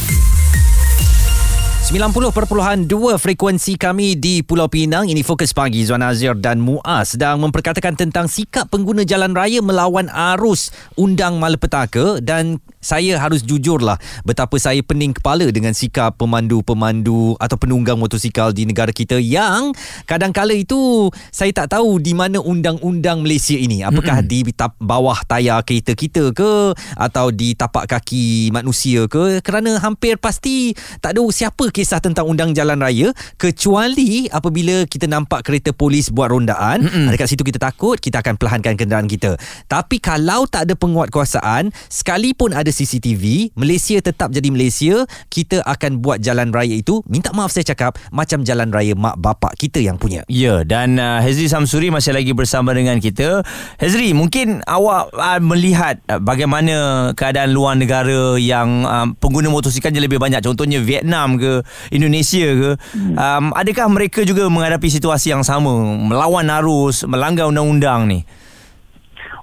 90.2 1.95 2.91
frekuensi 3.15 3.79
kami 3.79 4.19
di 4.19 4.43
Pulau 4.43 4.67
Pinang 4.67 5.07
Ini 5.07 5.23
Fokus 5.23 5.55
Pagi 5.55 5.79
Zuan 5.87 6.03
Azir 6.03 6.35
dan 6.35 6.59
Muaz 6.59 7.15
Sedang 7.15 7.39
memperkatakan 7.39 7.95
tentang 7.95 8.27
sikap 8.27 8.67
pengguna 8.67 9.07
jalan 9.07 9.31
raya 9.31 9.63
melawan 9.63 10.11
arus 10.35 10.75
undang 10.99 11.39
malapetaka 11.39 12.19
Dan 12.19 12.59
saya 12.85 13.17
harus 13.17 13.41
jujurlah 13.41 13.97
betapa 14.21 14.53
saya 14.61 14.85
pening 14.85 15.17
kepala 15.17 15.49
dengan 15.49 15.73
sikap 15.73 16.21
pemandu-pemandu 16.21 17.33
atau 17.41 17.57
penunggang 17.57 17.97
motosikal 17.97 18.53
di 18.53 18.69
negara 18.69 18.93
kita 18.93 19.17
yang 19.17 19.73
kadang-kala 20.05 20.53
itu 20.53 21.09
saya 21.33 21.49
tak 21.49 21.73
tahu 21.73 21.97
di 21.97 22.13
mana 22.13 22.37
undang-undang 22.37 23.25
Malaysia 23.25 23.57
ini. 23.57 23.81
Apakah 23.81 24.21
mm-hmm. 24.21 24.45
di 24.45 24.53
tap, 24.53 24.77
bawah 24.77 25.17
tayar 25.25 25.65
kereta 25.65 25.97
kita 25.97 26.29
ke 26.29 26.77
atau 26.93 27.33
di 27.33 27.57
tapak 27.57 27.89
kaki 27.89 28.53
manusia 28.53 29.09
ke 29.09 29.41
kerana 29.41 29.81
hampir 29.81 30.21
pasti 30.21 30.77
tak 31.01 31.17
ada 31.17 31.25
siapa 31.33 31.73
kisah 31.85 32.01
tentang 32.01 32.25
undang 32.25 32.49
jalan 32.57 32.81
raya 32.81 33.13
kecuali 33.37 34.25
apabila 34.33 34.89
kita 34.89 35.05
nampak 35.05 35.45
kereta 35.45 35.69
polis 35.69 36.09
buat 36.09 36.33
rondaan 36.33 36.81
mm-hmm. 36.81 37.13
dekat 37.13 37.29
situ 37.29 37.45
kita 37.45 37.61
takut 37.61 38.01
kita 38.01 38.25
akan 38.25 38.41
perlahankan 38.41 38.73
kenderaan 38.73 39.05
kita. 39.05 39.35
Tapi 39.67 40.01
kalau 40.01 40.47
tak 40.49 40.69
ada 40.69 40.73
penguatkuasaan 40.77 41.69
sekalipun 41.91 42.55
ada 42.55 42.69
CCTV, 42.71 43.51
Malaysia 43.57 43.97
tetap 43.99 44.29
jadi 44.29 44.47
Malaysia. 44.53 45.03
Kita 45.27 45.65
akan 45.65 45.99
buat 45.99 46.21
jalan 46.21 46.53
raya 46.53 46.77
itu, 46.77 47.01
minta 47.09 47.33
maaf 47.33 47.49
saya 47.49 47.65
cakap, 47.65 47.97
macam 48.13 48.45
jalan 48.45 48.69
raya 48.69 48.93
mak 48.93 49.17
bapak 49.17 49.57
kita 49.59 49.81
yang 49.81 49.97
punya. 49.97 50.21
Ya, 50.29 50.61
dan 50.61 51.01
uh, 51.01 51.19
Hezri 51.19 51.49
Samsuri 51.49 51.89
masih 51.89 52.13
lagi 52.13 52.31
bersama 52.37 52.71
dengan 52.71 53.01
kita. 53.01 53.41
Hezri, 53.81 54.13
mungkin 54.13 54.61
awak 54.69 55.11
uh, 55.11 55.41
melihat 55.41 55.99
uh, 56.07 56.21
bagaimana 56.21 57.11
keadaan 57.17 57.51
luar 57.51 57.73
negara 57.75 58.37
yang 58.37 58.85
uh, 58.85 59.09
pengguna 59.17 59.49
motosikal 59.49 59.89
lebih 59.89 60.21
banyak. 60.21 60.45
Contohnya 60.45 60.77
Vietnam 60.77 61.41
ke, 61.41 61.64
Indonesia 61.89 62.47
ke. 62.47 62.71
Um, 62.95 63.51
adakah 63.55 63.87
mereka 63.91 64.21
juga 64.23 64.47
menghadapi 64.47 64.87
situasi 64.89 65.31
yang 65.31 65.43
sama, 65.45 65.71
melawan 65.95 66.47
arus, 66.61 67.05
melanggar 67.05 67.49
undang-undang 67.49 68.07
ni? 68.09 68.19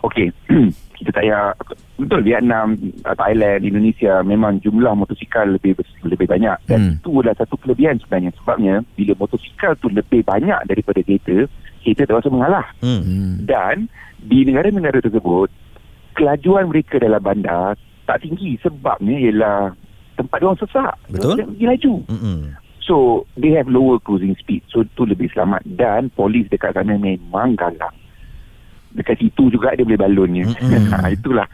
Okey, 0.03 0.35
kita 0.99 1.11
tak 1.15 1.23
payah 1.23 1.55
betul 2.03 2.21
Vietnam, 2.27 2.75
uh, 3.07 3.15
Thailand, 3.15 3.63
Indonesia 3.63 4.23
memang 4.27 4.59
jumlah 4.59 4.95
motosikal 4.99 5.47
lebih 5.47 5.79
lebih 6.03 6.27
banyak 6.27 6.59
dan 6.67 6.81
hmm. 6.83 6.95
itu 6.99 7.11
adalah 7.23 7.39
satu 7.39 7.55
kelebihan 7.63 8.03
sebenarnya 8.03 8.35
sebabnya 8.39 8.75
bila 8.99 9.13
motosikal 9.15 9.79
tu 9.79 9.87
lebih 9.87 10.27
banyak 10.27 10.59
daripada 10.67 10.99
kereta, 11.03 11.47
kereta 11.87 12.03
terasa 12.11 12.29
mengalah. 12.31 12.67
Hmm. 12.83 13.47
Dan 13.47 13.87
di 14.23 14.47
negara-negara 14.47 15.03
tersebut 15.03 15.51
kelajuan 16.19 16.71
mereka 16.71 16.99
dalam 16.99 17.23
bandar 17.23 17.79
tak 18.07 18.23
tinggi 18.27 18.59
sebabnya 18.61 19.17
ialah 19.19 19.59
tempat 20.23 20.37
dia 20.39 20.47
orang 20.49 20.63
sesak. 20.63 20.95
Betul. 21.11 21.37
Dia 21.59 21.67
laju. 21.75 21.95
Hmm. 22.09 22.43
So 22.83 23.27
they 23.39 23.55
have 23.55 23.71
lower 23.71 24.03
cruising 24.03 24.35
speed 24.39 24.67
so 24.67 24.83
itu 24.83 25.07
lebih 25.07 25.31
selamat 25.31 25.63
dan 25.79 26.11
polis 26.11 26.51
dekat 26.51 26.75
sana 26.75 26.99
memang 26.99 27.55
galak 27.55 27.95
dekat 28.95 29.17
situ 29.21 29.49
juga 29.49 29.73
dia 29.73 29.85
boleh 29.85 30.01
balonnya. 30.01 30.45
Mm-hmm. 30.49 30.93
ha, 30.93 31.09
itulah 31.09 31.47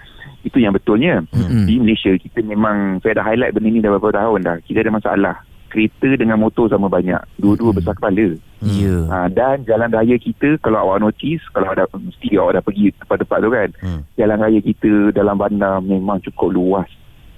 itu 0.43 0.59
yang 0.59 0.75
betulnya. 0.75 1.23
Mm-hmm. 1.31 1.65
Di 1.67 1.75
Malaysia 1.79 2.13
kita 2.19 2.41
memang 2.43 2.99
saya 3.03 3.23
dah 3.23 3.27
highlight 3.27 3.55
benda 3.55 3.69
ni 3.71 3.81
dah 3.83 3.91
beberapa 3.95 4.19
tahun 4.19 4.41
dah. 4.45 4.57
Kita 4.67 4.83
ada 4.83 4.93
masalah. 4.93 5.37
Kereta 5.69 6.17
dengan 6.17 6.41
motor 6.41 6.73
sama 6.73 6.89
banyak. 6.89 7.21
Dua-dua 7.37 7.77
mm-hmm. 7.77 7.79
besar 7.85 7.93
kepala. 7.93 8.41
Yeah. 8.65 9.05
Ha, 9.13 9.29
dan 9.29 9.69
jalan 9.69 9.93
raya 9.93 10.17
kita 10.17 10.57
kalau 10.65 10.89
awak 10.89 11.05
notice 11.05 11.45
kalau 11.53 11.77
ada 11.77 11.85
mesti 11.93 12.41
awak 12.41 12.57
dah 12.57 12.65
pergi 12.65 12.87
tempat-tempat 13.05 13.39
tu 13.39 13.51
kan. 13.53 13.69
Mm. 13.85 14.01
Jalan 14.17 14.39
raya 14.41 14.61
kita 14.65 14.93
dalam 15.13 15.37
bandar 15.37 15.85
memang 15.85 16.25
cukup 16.25 16.57
luas. 16.57 16.89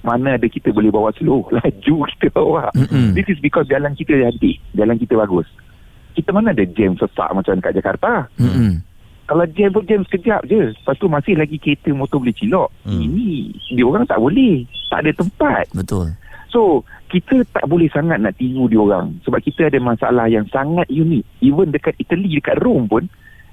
Mana 0.01 0.35
ada 0.35 0.47
kita 0.49 0.73
boleh 0.73 0.89
bawa 0.89 1.13
slow 1.13 1.45
Laju 1.55 1.95
kita 2.17 2.27
bawa. 2.33 2.73
Mm-hmm. 2.73 3.13
This 3.13 3.27
is 3.31 3.39
because 3.39 3.69
jalan 3.69 3.93
kita 3.93 4.17
cantik 4.17 4.57
Jalan 4.73 4.97
kita 4.97 5.13
bagus. 5.17 5.47
Kita 6.11 6.35
mana 6.35 6.51
ada 6.51 6.65
jam 6.67 6.97
sesak 6.97 7.29
Macam 7.31 7.57
dekat 7.61 7.77
Jakarta? 7.77 8.27
Mm-hmm 8.41 8.91
kalau 9.31 9.47
jam 9.55 9.71
pun 9.71 9.87
jam 9.87 10.03
sekejap 10.03 10.43
je 10.43 10.75
lepas 10.75 10.91
tu 10.99 11.07
masih 11.07 11.39
lagi 11.39 11.55
kereta 11.55 11.87
motor 11.95 12.19
boleh 12.19 12.35
cilok. 12.35 12.67
Hmm. 12.83 12.99
ini 12.99 13.55
dia 13.71 13.87
orang 13.87 14.03
tak 14.03 14.19
boleh. 14.19 14.67
Tak 14.91 15.07
ada 15.07 15.11
tempat. 15.15 15.71
Betul. 15.71 16.11
So 16.51 16.83
kita 17.07 17.47
tak 17.55 17.63
boleh 17.71 17.87
sangat 17.95 18.19
nak 18.19 18.35
tiru 18.35 18.67
dia 18.67 18.83
orang. 18.83 19.15
Sebab 19.23 19.39
kita 19.39 19.71
ada 19.71 19.79
masalah 19.79 20.27
yang 20.27 20.43
sangat 20.51 20.83
unik. 20.91 21.23
Even 21.39 21.71
dekat 21.71 21.95
Italy 21.95 22.43
dekat 22.43 22.59
Rome 22.59 22.91
pun 22.91 23.07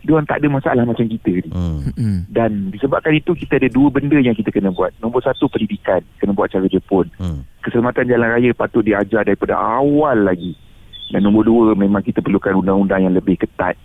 dia 0.09 0.17
orang 0.17 0.25
tak 0.25 0.41
ada 0.41 0.49
masalah 0.49 0.83
macam 0.88 1.05
kita 1.05 1.45
ni 1.45 1.50
hmm. 1.53 1.93
hmm. 1.93 2.19
dan 2.33 2.73
disebabkan 2.73 3.12
itu 3.12 3.37
kita 3.37 3.61
ada 3.61 3.69
dua 3.69 3.93
benda 3.93 4.17
yang 4.17 4.33
kita 4.33 4.49
kena 4.49 4.73
buat 4.73 4.97
nombor 5.05 5.21
satu 5.21 5.53
pendidikan 5.53 6.00
kena 6.17 6.33
buat 6.33 6.49
cara 6.49 6.65
Jepun 6.65 7.12
hmm. 7.21 7.45
keselamatan 7.61 8.09
jalan 8.09 8.33
raya 8.33 8.57
patut 8.57 8.81
diajar 8.81 9.29
daripada 9.29 9.61
awal 9.61 10.17
lagi 10.25 10.57
dan 11.12 11.21
nombor 11.29 11.45
dua 11.45 11.77
memang 11.77 12.00
kita 12.00 12.25
perlukan 12.25 12.57
undang-undang 12.57 13.05
yang 13.05 13.12
lebih 13.12 13.37
ketat 13.37 13.77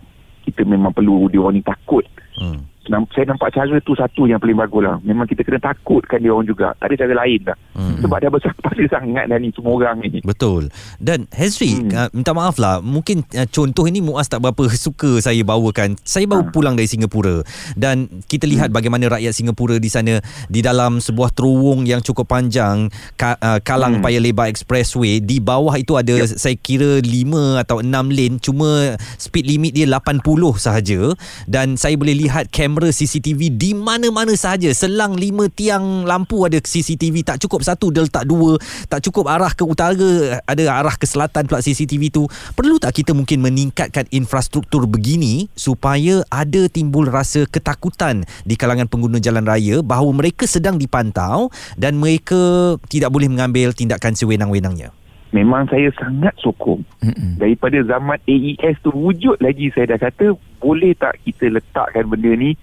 kita 0.47 0.63
memang 0.63 0.95
perlu 0.95 1.31
dia 1.31 1.39
orang 1.39 1.59
ni 1.59 1.63
takut. 1.63 2.03
Hmm 2.35 2.72
saya 2.83 3.25
nampak 3.31 3.55
cara 3.55 3.79
tu 3.79 3.95
satu 3.95 4.27
yang 4.27 4.43
paling 4.43 4.59
bagus 4.59 4.83
lah. 4.83 4.95
Memang 5.07 5.23
kita 5.23 5.47
kena 5.47 5.59
takutkan 5.63 6.19
dia 6.19 6.35
orang 6.35 6.43
juga. 6.43 6.75
Tak 6.75 6.91
ada 6.91 6.95
cara 6.99 7.13
lain 7.23 7.39
dah. 7.47 7.57
Hmm. 7.73 7.95
Sebab 8.03 8.17
dia 8.19 8.29
besar 8.29 8.51
kepala 8.59 8.83
sangat 8.91 9.25
dah 9.31 9.37
ni 9.39 9.49
semua 9.55 9.73
orang 9.79 9.97
ni. 10.03 10.19
Betul. 10.19 10.67
Dan 10.99 11.25
Hezri, 11.31 11.79
hmm. 11.79 11.95
uh, 11.95 12.09
minta 12.11 12.35
maaf 12.35 12.59
lah. 12.59 12.83
Mungkin 12.83 13.23
uh, 13.39 13.47
contoh 13.47 13.87
ini 13.87 14.03
Muaz 14.03 14.27
tak 14.27 14.43
berapa 14.43 14.67
suka 14.75 15.23
saya 15.23 15.39
bawakan. 15.47 15.95
Saya 16.03 16.27
baru 16.27 16.43
ha. 16.43 16.51
pulang 16.51 16.75
dari 16.75 16.91
Singapura. 16.91 17.47
Dan 17.79 18.11
kita 18.27 18.45
lihat 18.51 18.69
hmm. 18.69 18.75
bagaimana 18.75 19.05
rakyat 19.15 19.31
Singapura 19.31 19.79
di 19.79 19.87
sana 19.87 20.19
di 20.51 20.59
dalam 20.59 20.99
sebuah 20.99 21.31
terowong 21.31 21.87
yang 21.87 22.03
cukup 22.03 22.27
panjang 22.27 22.91
ka, 23.15 23.39
uh, 23.39 23.63
Kalang 23.63 23.99
hmm. 23.99 24.03
Paya 24.03 24.19
Lebar 24.19 24.51
Expressway. 24.51 25.23
Di 25.23 25.39
bawah 25.39 25.73
itu 25.79 25.95
ada 25.95 26.19
yep. 26.19 26.27
saya 26.27 26.59
kira 26.59 26.99
5 26.99 27.63
atau 27.63 27.79
6 27.79 27.89
lane. 27.89 28.37
Cuma 28.43 28.99
speed 29.15 29.47
limit 29.47 29.71
dia 29.71 29.87
80 29.87 30.19
sahaja. 30.59 31.15
Dan 31.47 31.79
saya 31.79 31.95
boleh 31.95 32.27
lihat 32.27 32.51
kamera 32.51 32.72
kamera 32.73 32.89
CCTV 32.89 33.53
di 33.53 33.77
mana-mana 33.77 34.33
sahaja. 34.33 34.73
Selang 34.73 35.13
lima 35.13 35.45
tiang 35.45 36.09
lampu 36.09 36.41
ada 36.41 36.57
CCTV. 36.57 37.21
Tak 37.21 37.45
cukup 37.45 37.61
satu, 37.61 37.93
dia 37.93 38.01
letak 38.01 38.25
dua. 38.25 38.57
Tak 38.89 39.05
cukup 39.05 39.29
arah 39.29 39.53
ke 39.53 39.61
utara, 39.61 40.41
ada 40.41 40.63
arah 40.73 40.97
ke 40.97 41.05
selatan 41.05 41.45
pula 41.45 41.61
CCTV 41.61 42.09
tu. 42.09 42.25
Perlu 42.57 42.81
tak 42.81 42.97
kita 42.97 43.13
mungkin 43.13 43.45
meningkatkan 43.45 44.09
infrastruktur 44.09 44.89
begini 44.89 45.53
supaya 45.53 46.25
ada 46.33 46.65
timbul 46.65 47.05
rasa 47.05 47.45
ketakutan 47.45 48.25
di 48.41 48.57
kalangan 48.57 48.89
pengguna 48.89 49.21
jalan 49.21 49.45
raya 49.45 49.85
bahawa 49.85 50.09
mereka 50.09 50.49
sedang 50.49 50.81
dipantau 50.81 51.53
dan 51.77 52.01
mereka 52.01 52.73
tidak 52.89 53.13
boleh 53.13 53.29
mengambil 53.29 53.69
tindakan 53.69 54.17
sewenang-wenangnya? 54.17 55.02
Memang 55.33 55.65
saya 55.67 55.89
sangat 55.97 56.37
sokong 56.39 56.85
Mm-mm. 57.01 57.41
daripada 57.41 57.81
zaman 57.83 58.21
AES 58.29 58.79
tu 58.85 58.93
wujud 58.93 59.41
lagi 59.41 59.73
saya 59.73 59.97
dah 59.97 59.99
kata 60.07 60.37
boleh 60.61 60.93
tak 60.93 61.17
kita 61.25 61.49
letakkan 61.49 62.05
benda 62.07 62.31
ni 62.37 62.53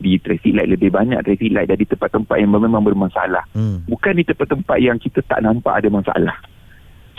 di 0.00 0.16
traffic 0.16 0.56
light 0.56 0.70
lebih 0.70 0.88
banyak 0.88 1.20
traffic 1.26 1.52
light 1.52 1.68
dari 1.68 1.84
tempat-tempat 1.84 2.36
yang 2.40 2.54
memang 2.54 2.80
bermasalah 2.80 3.44
mm. 3.52 3.90
bukan 3.90 4.16
di 4.16 4.24
tempat-tempat 4.24 4.78
yang 4.80 4.96
kita 4.96 5.20
tak 5.26 5.44
nampak 5.44 5.84
ada 5.84 5.92
masalah 5.92 6.38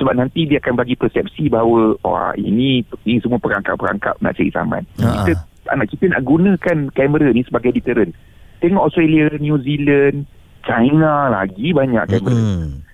sebab 0.01 0.17
nanti 0.17 0.49
dia 0.49 0.57
akan 0.57 0.81
bagi 0.81 0.97
persepsi 0.97 1.45
bahawa 1.45 1.93
wah 2.01 2.33
ini 2.33 2.81
ini 3.05 3.21
semua 3.21 3.37
perangkap-perangkap 3.37 4.17
nak 4.17 4.33
cari 4.33 4.49
saman 4.49 4.81
uh-huh. 4.97 5.29
kita 5.29 5.33
anak 5.69 5.93
kita 5.93 6.09
nak 6.09 6.25
gunakan 6.25 6.77
kamera 6.89 7.29
ni 7.29 7.45
sebagai 7.45 7.69
deterrent 7.69 8.17
tengok 8.65 8.89
Australia 8.89 9.29
New 9.37 9.61
Zealand 9.61 10.25
China 10.65 11.29
lagi 11.29 11.69
banyak 11.69 12.09
kamera 12.09 12.33
mm-hmm. 12.33 12.90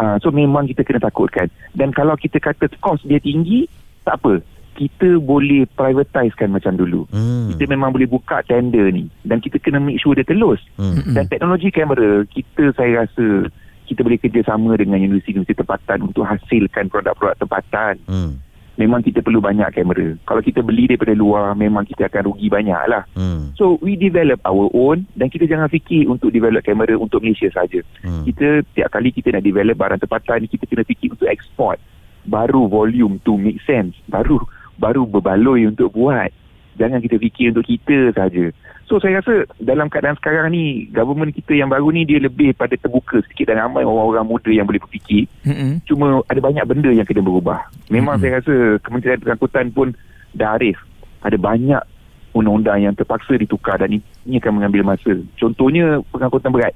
Uh, 0.00 0.16
so 0.24 0.32
memang 0.32 0.64
kita 0.64 0.80
kena 0.80 1.04
takutkan. 1.04 1.52
Dan 1.76 1.92
kalau 1.92 2.16
kita 2.16 2.40
kata 2.40 2.72
kos 2.80 3.04
dia 3.04 3.20
tinggi, 3.20 3.68
tak 4.08 4.16
apa. 4.24 4.40
Kita 4.80 5.20
boleh 5.20 5.68
privatisekan 5.76 6.56
macam 6.56 6.72
dulu. 6.80 7.04
Hmm. 7.12 7.52
Kita 7.52 7.68
memang 7.68 7.92
boleh 7.92 8.08
buka 8.08 8.40
tender 8.48 8.88
ni. 8.88 9.12
Dan 9.20 9.44
kita 9.44 9.60
kena 9.60 9.76
make 9.76 10.00
sure 10.00 10.16
dia 10.16 10.24
telus. 10.24 10.64
Hmm. 10.80 11.04
Dan 11.12 11.28
teknologi 11.28 11.68
kamera, 11.68 12.24
kita 12.32 12.72
saya 12.72 13.04
rasa 13.04 13.52
kita 13.84 14.00
boleh 14.00 14.16
kerjasama 14.16 14.72
dengan 14.80 15.04
universiti-universiti 15.04 15.60
tempatan 15.60 16.08
untuk 16.08 16.24
hasilkan 16.24 16.88
produk-produk 16.88 17.36
tempatan. 17.36 18.00
Hmm 18.08 18.40
memang 18.80 19.04
kita 19.04 19.20
perlu 19.20 19.44
banyak 19.44 19.68
kamera. 19.76 20.16
Kalau 20.24 20.40
kita 20.40 20.64
beli 20.64 20.88
daripada 20.88 21.12
luar, 21.12 21.52
memang 21.52 21.84
kita 21.84 22.08
akan 22.08 22.32
rugi 22.32 22.48
banyak 22.48 22.80
lah. 22.88 23.04
Hmm. 23.12 23.52
So, 23.60 23.76
we 23.84 24.00
develop 24.00 24.40
our 24.48 24.72
own 24.72 25.04
dan 25.20 25.28
kita 25.28 25.44
jangan 25.44 25.68
fikir 25.68 26.08
untuk 26.08 26.32
develop 26.32 26.64
kamera 26.64 26.96
untuk 26.96 27.20
Malaysia 27.20 27.52
saja. 27.52 27.84
Hmm. 28.00 28.24
Kita, 28.24 28.64
tiap 28.72 28.88
kali 28.88 29.12
kita 29.12 29.36
nak 29.36 29.44
develop 29.44 29.76
barang 29.76 30.00
tempatan, 30.00 30.48
kita 30.48 30.64
kena 30.64 30.88
fikir 30.88 31.12
untuk 31.12 31.28
export. 31.28 31.76
Baru 32.24 32.72
volume 32.72 33.20
to 33.28 33.36
make 33.36 33.60
sense. 33.68 33.92
Baru 34.08 34.40
baru 34.80 35.04
berbaloi 35.04 35.68
untuk 35.68 35.92
buat. 35.92 36.32
Jangan 36.80 37.04
kita 37.04 37.20
fikir 37.20 37.52
untuk 37.52 37.68
kita 37.68 38.16
saja. 38.16 38.48
So 38.88 38.98
saya 38.98 39.22
rasa 39.22 39.46
dalam 39.60 39.86
keadaan 39.86 40.18
sekarang 40.18 40.50
ni 40.50 40.88
government 40.90 41.36
kita 41.36 41.54
yang 41.54 41.70
baru 41.70 41.92
ni 41.92 42.08
dia 42.08 42.18
lebih 42.18 42.56
pada 42.56 42.74
terbuka 42.74 43.22
sikit 43.28 43.52
dan 43.52 43.62
ramai 43.62 43.86
orang-orang 43.86 44.26
muda 44.26 44.50
yang 44.50 44.66
boleh 44.66 44.82
berfikir. 44.82 45.28
Mm-hmm. 45.46 45.86
Cuma 45.86 46.24
ada 46.26 46.40
banyak 46.42 46.64
benda 46.66 46.90
yang 46.90 47.06
kena 47.06 47.22
berubah. 47.22 47.70
Memang 47.92 48.18
mm-hmm. 48.18 48.32
saya 48.34 48.40
rasa 48.42 48.54
Kementerian 48.82 49.20
Pengangkutan 49.22 49.66
pun 49.70 49.94
dah 50.34 50.58
arif. 50.58 50.80
Ada 51.22 51.36
banyak 51.38 51.82
undang-undang 52.34 52.82
yang 52.82 52.94
terpaksa 52.96 53.36
ditukar 53.36 53.78
dan 53.78 54.00
ini 54.00 54.36
akan 54.40 54.58
mengambil 54.58 54.82
masa. 54.82 55.12
Contohnya 55.38 56.02
pengangkutan 56.10 56.50
berat. 56.50 56.74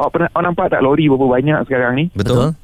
Awak 0.00 0.10
pernah 0.16 0.28
awak 0.32 0.44
nampak 0.48 0.66
tak 0.72 0.80
lori 0.80 1.12
berapa 1.12 1.26
banyak 1.28 1.58
sekarang 1.68 1.92
ni? 1.98 2.04
Betul. 2.16 2.56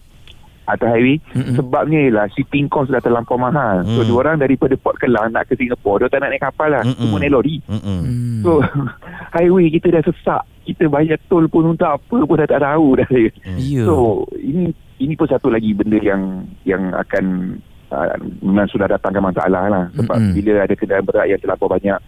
Atas 0.66 0.88
highway 0.88 1.16
sebabnya 1.54 1.99
ialah 2.04 2.26
shipping 2.30 2.66
cost 2.66 2.90
dah 2.90 2.99
terlampau 2.99 3.35
mahal 3.35 3.87
so 3.87 4.02
Mm. 4.02 4.08
diorang 4.08 4.37
daripada 4.37 4.75
Port 4.75 4.99
Kelang 4.99 5.30
nak 5.30 5.46
ke 5.46 5.54
Singapura 5.54 6.04
dia 6.04 6.12
tak 6.12 6.20
nak 6.20 6.30
naik 6.30 6.42
kapal 6.42 6.68
lah 6.68 6.82
Mm-mm. 6.82 6.99
semua 7.00 7.18
naik 7.18 7.32
lori 7.32 7.56
Mm-mm. 7.64 7.99
Hmm. 8.02 8.40
so 8.40 8.50
highway 9.37 9.66
kita 9.68 9.90
dah 9.90 10.02
sesak 10.02 10.42
kita 10.62 10.85
bayar 10.87 11.16
tol 11.26 11.46
pun 11.46 11.64
untuk 11.68 11.87
apa 11.87 12.16
pun 12.20 12.37
dah 12.37 12.44
tak 12.44 12.61
tahu 12.61 12.99
dah 12.99 13.08
Ya. 13.56 13.82
So 13.82 13.94
ini 14.37 14.70
ini 14.99 15.14
pun 15.14 15.26
satu 15.26 15.46
lagi 15.46 15.70
benda 15.70 15.96
yang 15.96 16.42
yang 16.64 16.90
akan 16.90 17.56
uh, 17.88 18.14
memang 18.40 18.66
sudah 18.66 18.88
datangkan 18.88 19.23
masalah 19.25 19.64
lah 19.66 19.85
sebab 19.94 20.16
Mm-mm. 20.16 20.35
bila 20.35 20.52
ada 20.61 20.75
kenderaan 20.75 21.04
berat 21.04 21.26
yang 21.28 21.38
terlampau 21.38 21.68
banyak 21.68 21.99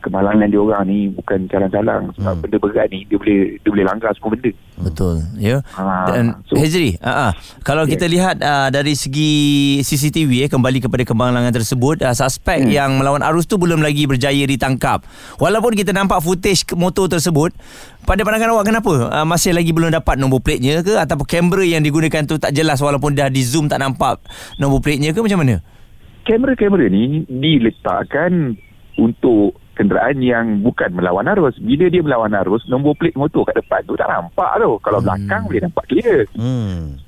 kemalangan 0.00 0.44
dia 0.44 0.56
orang 0.56 0.82
ni 0.84 0.98
bukan 1.08 1.44
calang-calang 1.46 2.10
sebab 2.12 2.32
Mm. 2.32 2.42
benda 2.42 2.56
berat 2.58 2.86
ni 2.88 3.04
dia 3.04 3.16
boleh 3.16 3.38
dia 3.56 3.68
boleh 3.68 3.84
langgar 3.84 4.10
semua 4.12 4.32
benda. 4.32 4.50
Betul 4.76 5.14
ya. 5.36 5.60
Ha, 5.70 5.84
Dan 6.08 6.24
so- 6.42 6.56
Hezri, 6.56 6.96
uh, 6.96 7.28
uh, 7.28 7.30
kalau 7.60 7.84
Yes. 7.84 7.92
kita 7.92 8.04
lihat 8.06 8.36
uh, 8.38 8.68
dari 8.68 8.92
segi 8.92 9.30
CCTV 9.80 10.42
eh 10.42 10.50
kembali 10.50 10.80
kepada 10.80 11.04
kemalangan 11.04 11.52
tersebut, 11.52 12.00
uh, 12.00 12.10
suspek 12.10 12.60
Hmm. 12.60 12.72
yang 12.72 12.90
melawan 12.94 13.20
arus 13.22 13.44
tu 13.44 13.54
belum 13.54 13.78
lagi 13.78 14.04
berjaya 14.04 14.40
ditangkap. 14.42 15.04
Walaupun 15.36 15.72
kita 15.74 15.90
nampak 15.90 16.18
footage 16.18 16.64
motor 16.72 17.06
tersebut, 17.06 17.52
pada 18.02 18.20
pandangan 18.20 18.50
awak 18.50 18.66
kenapa 18.66 18.92
uh, 19.12 19.22
masih 19.22 19.52
lagi 19.52 19.70
belum 19.70 19.92
dapat 19.92 20.16
nombor 20.16 20.40
plate-nya 20.40 20.80
ke 20.80 20.96
ataupun 20.96 21.28
kamera 21.28 21.62
yang 21.62 21.80
digunakan 21.80 22.24
tu 22.24 22.34
tak 22.34 22.50
jelas 22.50 22.80
walaupun 22.80 23.12
dah 23.12 23.28
di 23.28 23.40
zoom 23.40 23.68
tak 23.68 23.76
nampak 23.76 24.16
nombor 24.56 24.80
plate-nya 24.80 25.12
ke 25.12 25.20
macam 25.20 25.44
mana? 25.44 25.60
Kamera-kamera 26.22 26.86
ni 26.86 27.28
diletakkan 27.28 28.56
untuk 28.96 29.59
kenderaan 29.80 30.20
yang 30.20 30.60
bukan 30.60 30.92
melawan 30.92 31.24
arus. 31.32 31.56
Bila 31.56 31.88
dia 31.88 32.04
melawan 32.04 32.36
arus, 32.44 32.68
nombor 32.68 32.92
plate 33.00 33.16
motor 33.16 33.48
kat 33.48 33.56
depan 33.64 33.80
tu 33.88 33.96
tak 33.96 34.12
nampak 34.12 34.60
tu. 34.60 34.76
Kalau 34.84 35.00
belakang 35.00 35.48
boleh 35.48 35.62
nampak 35.64 35.84
clear. 35.88 36.28
Hmm. 36.36 37.00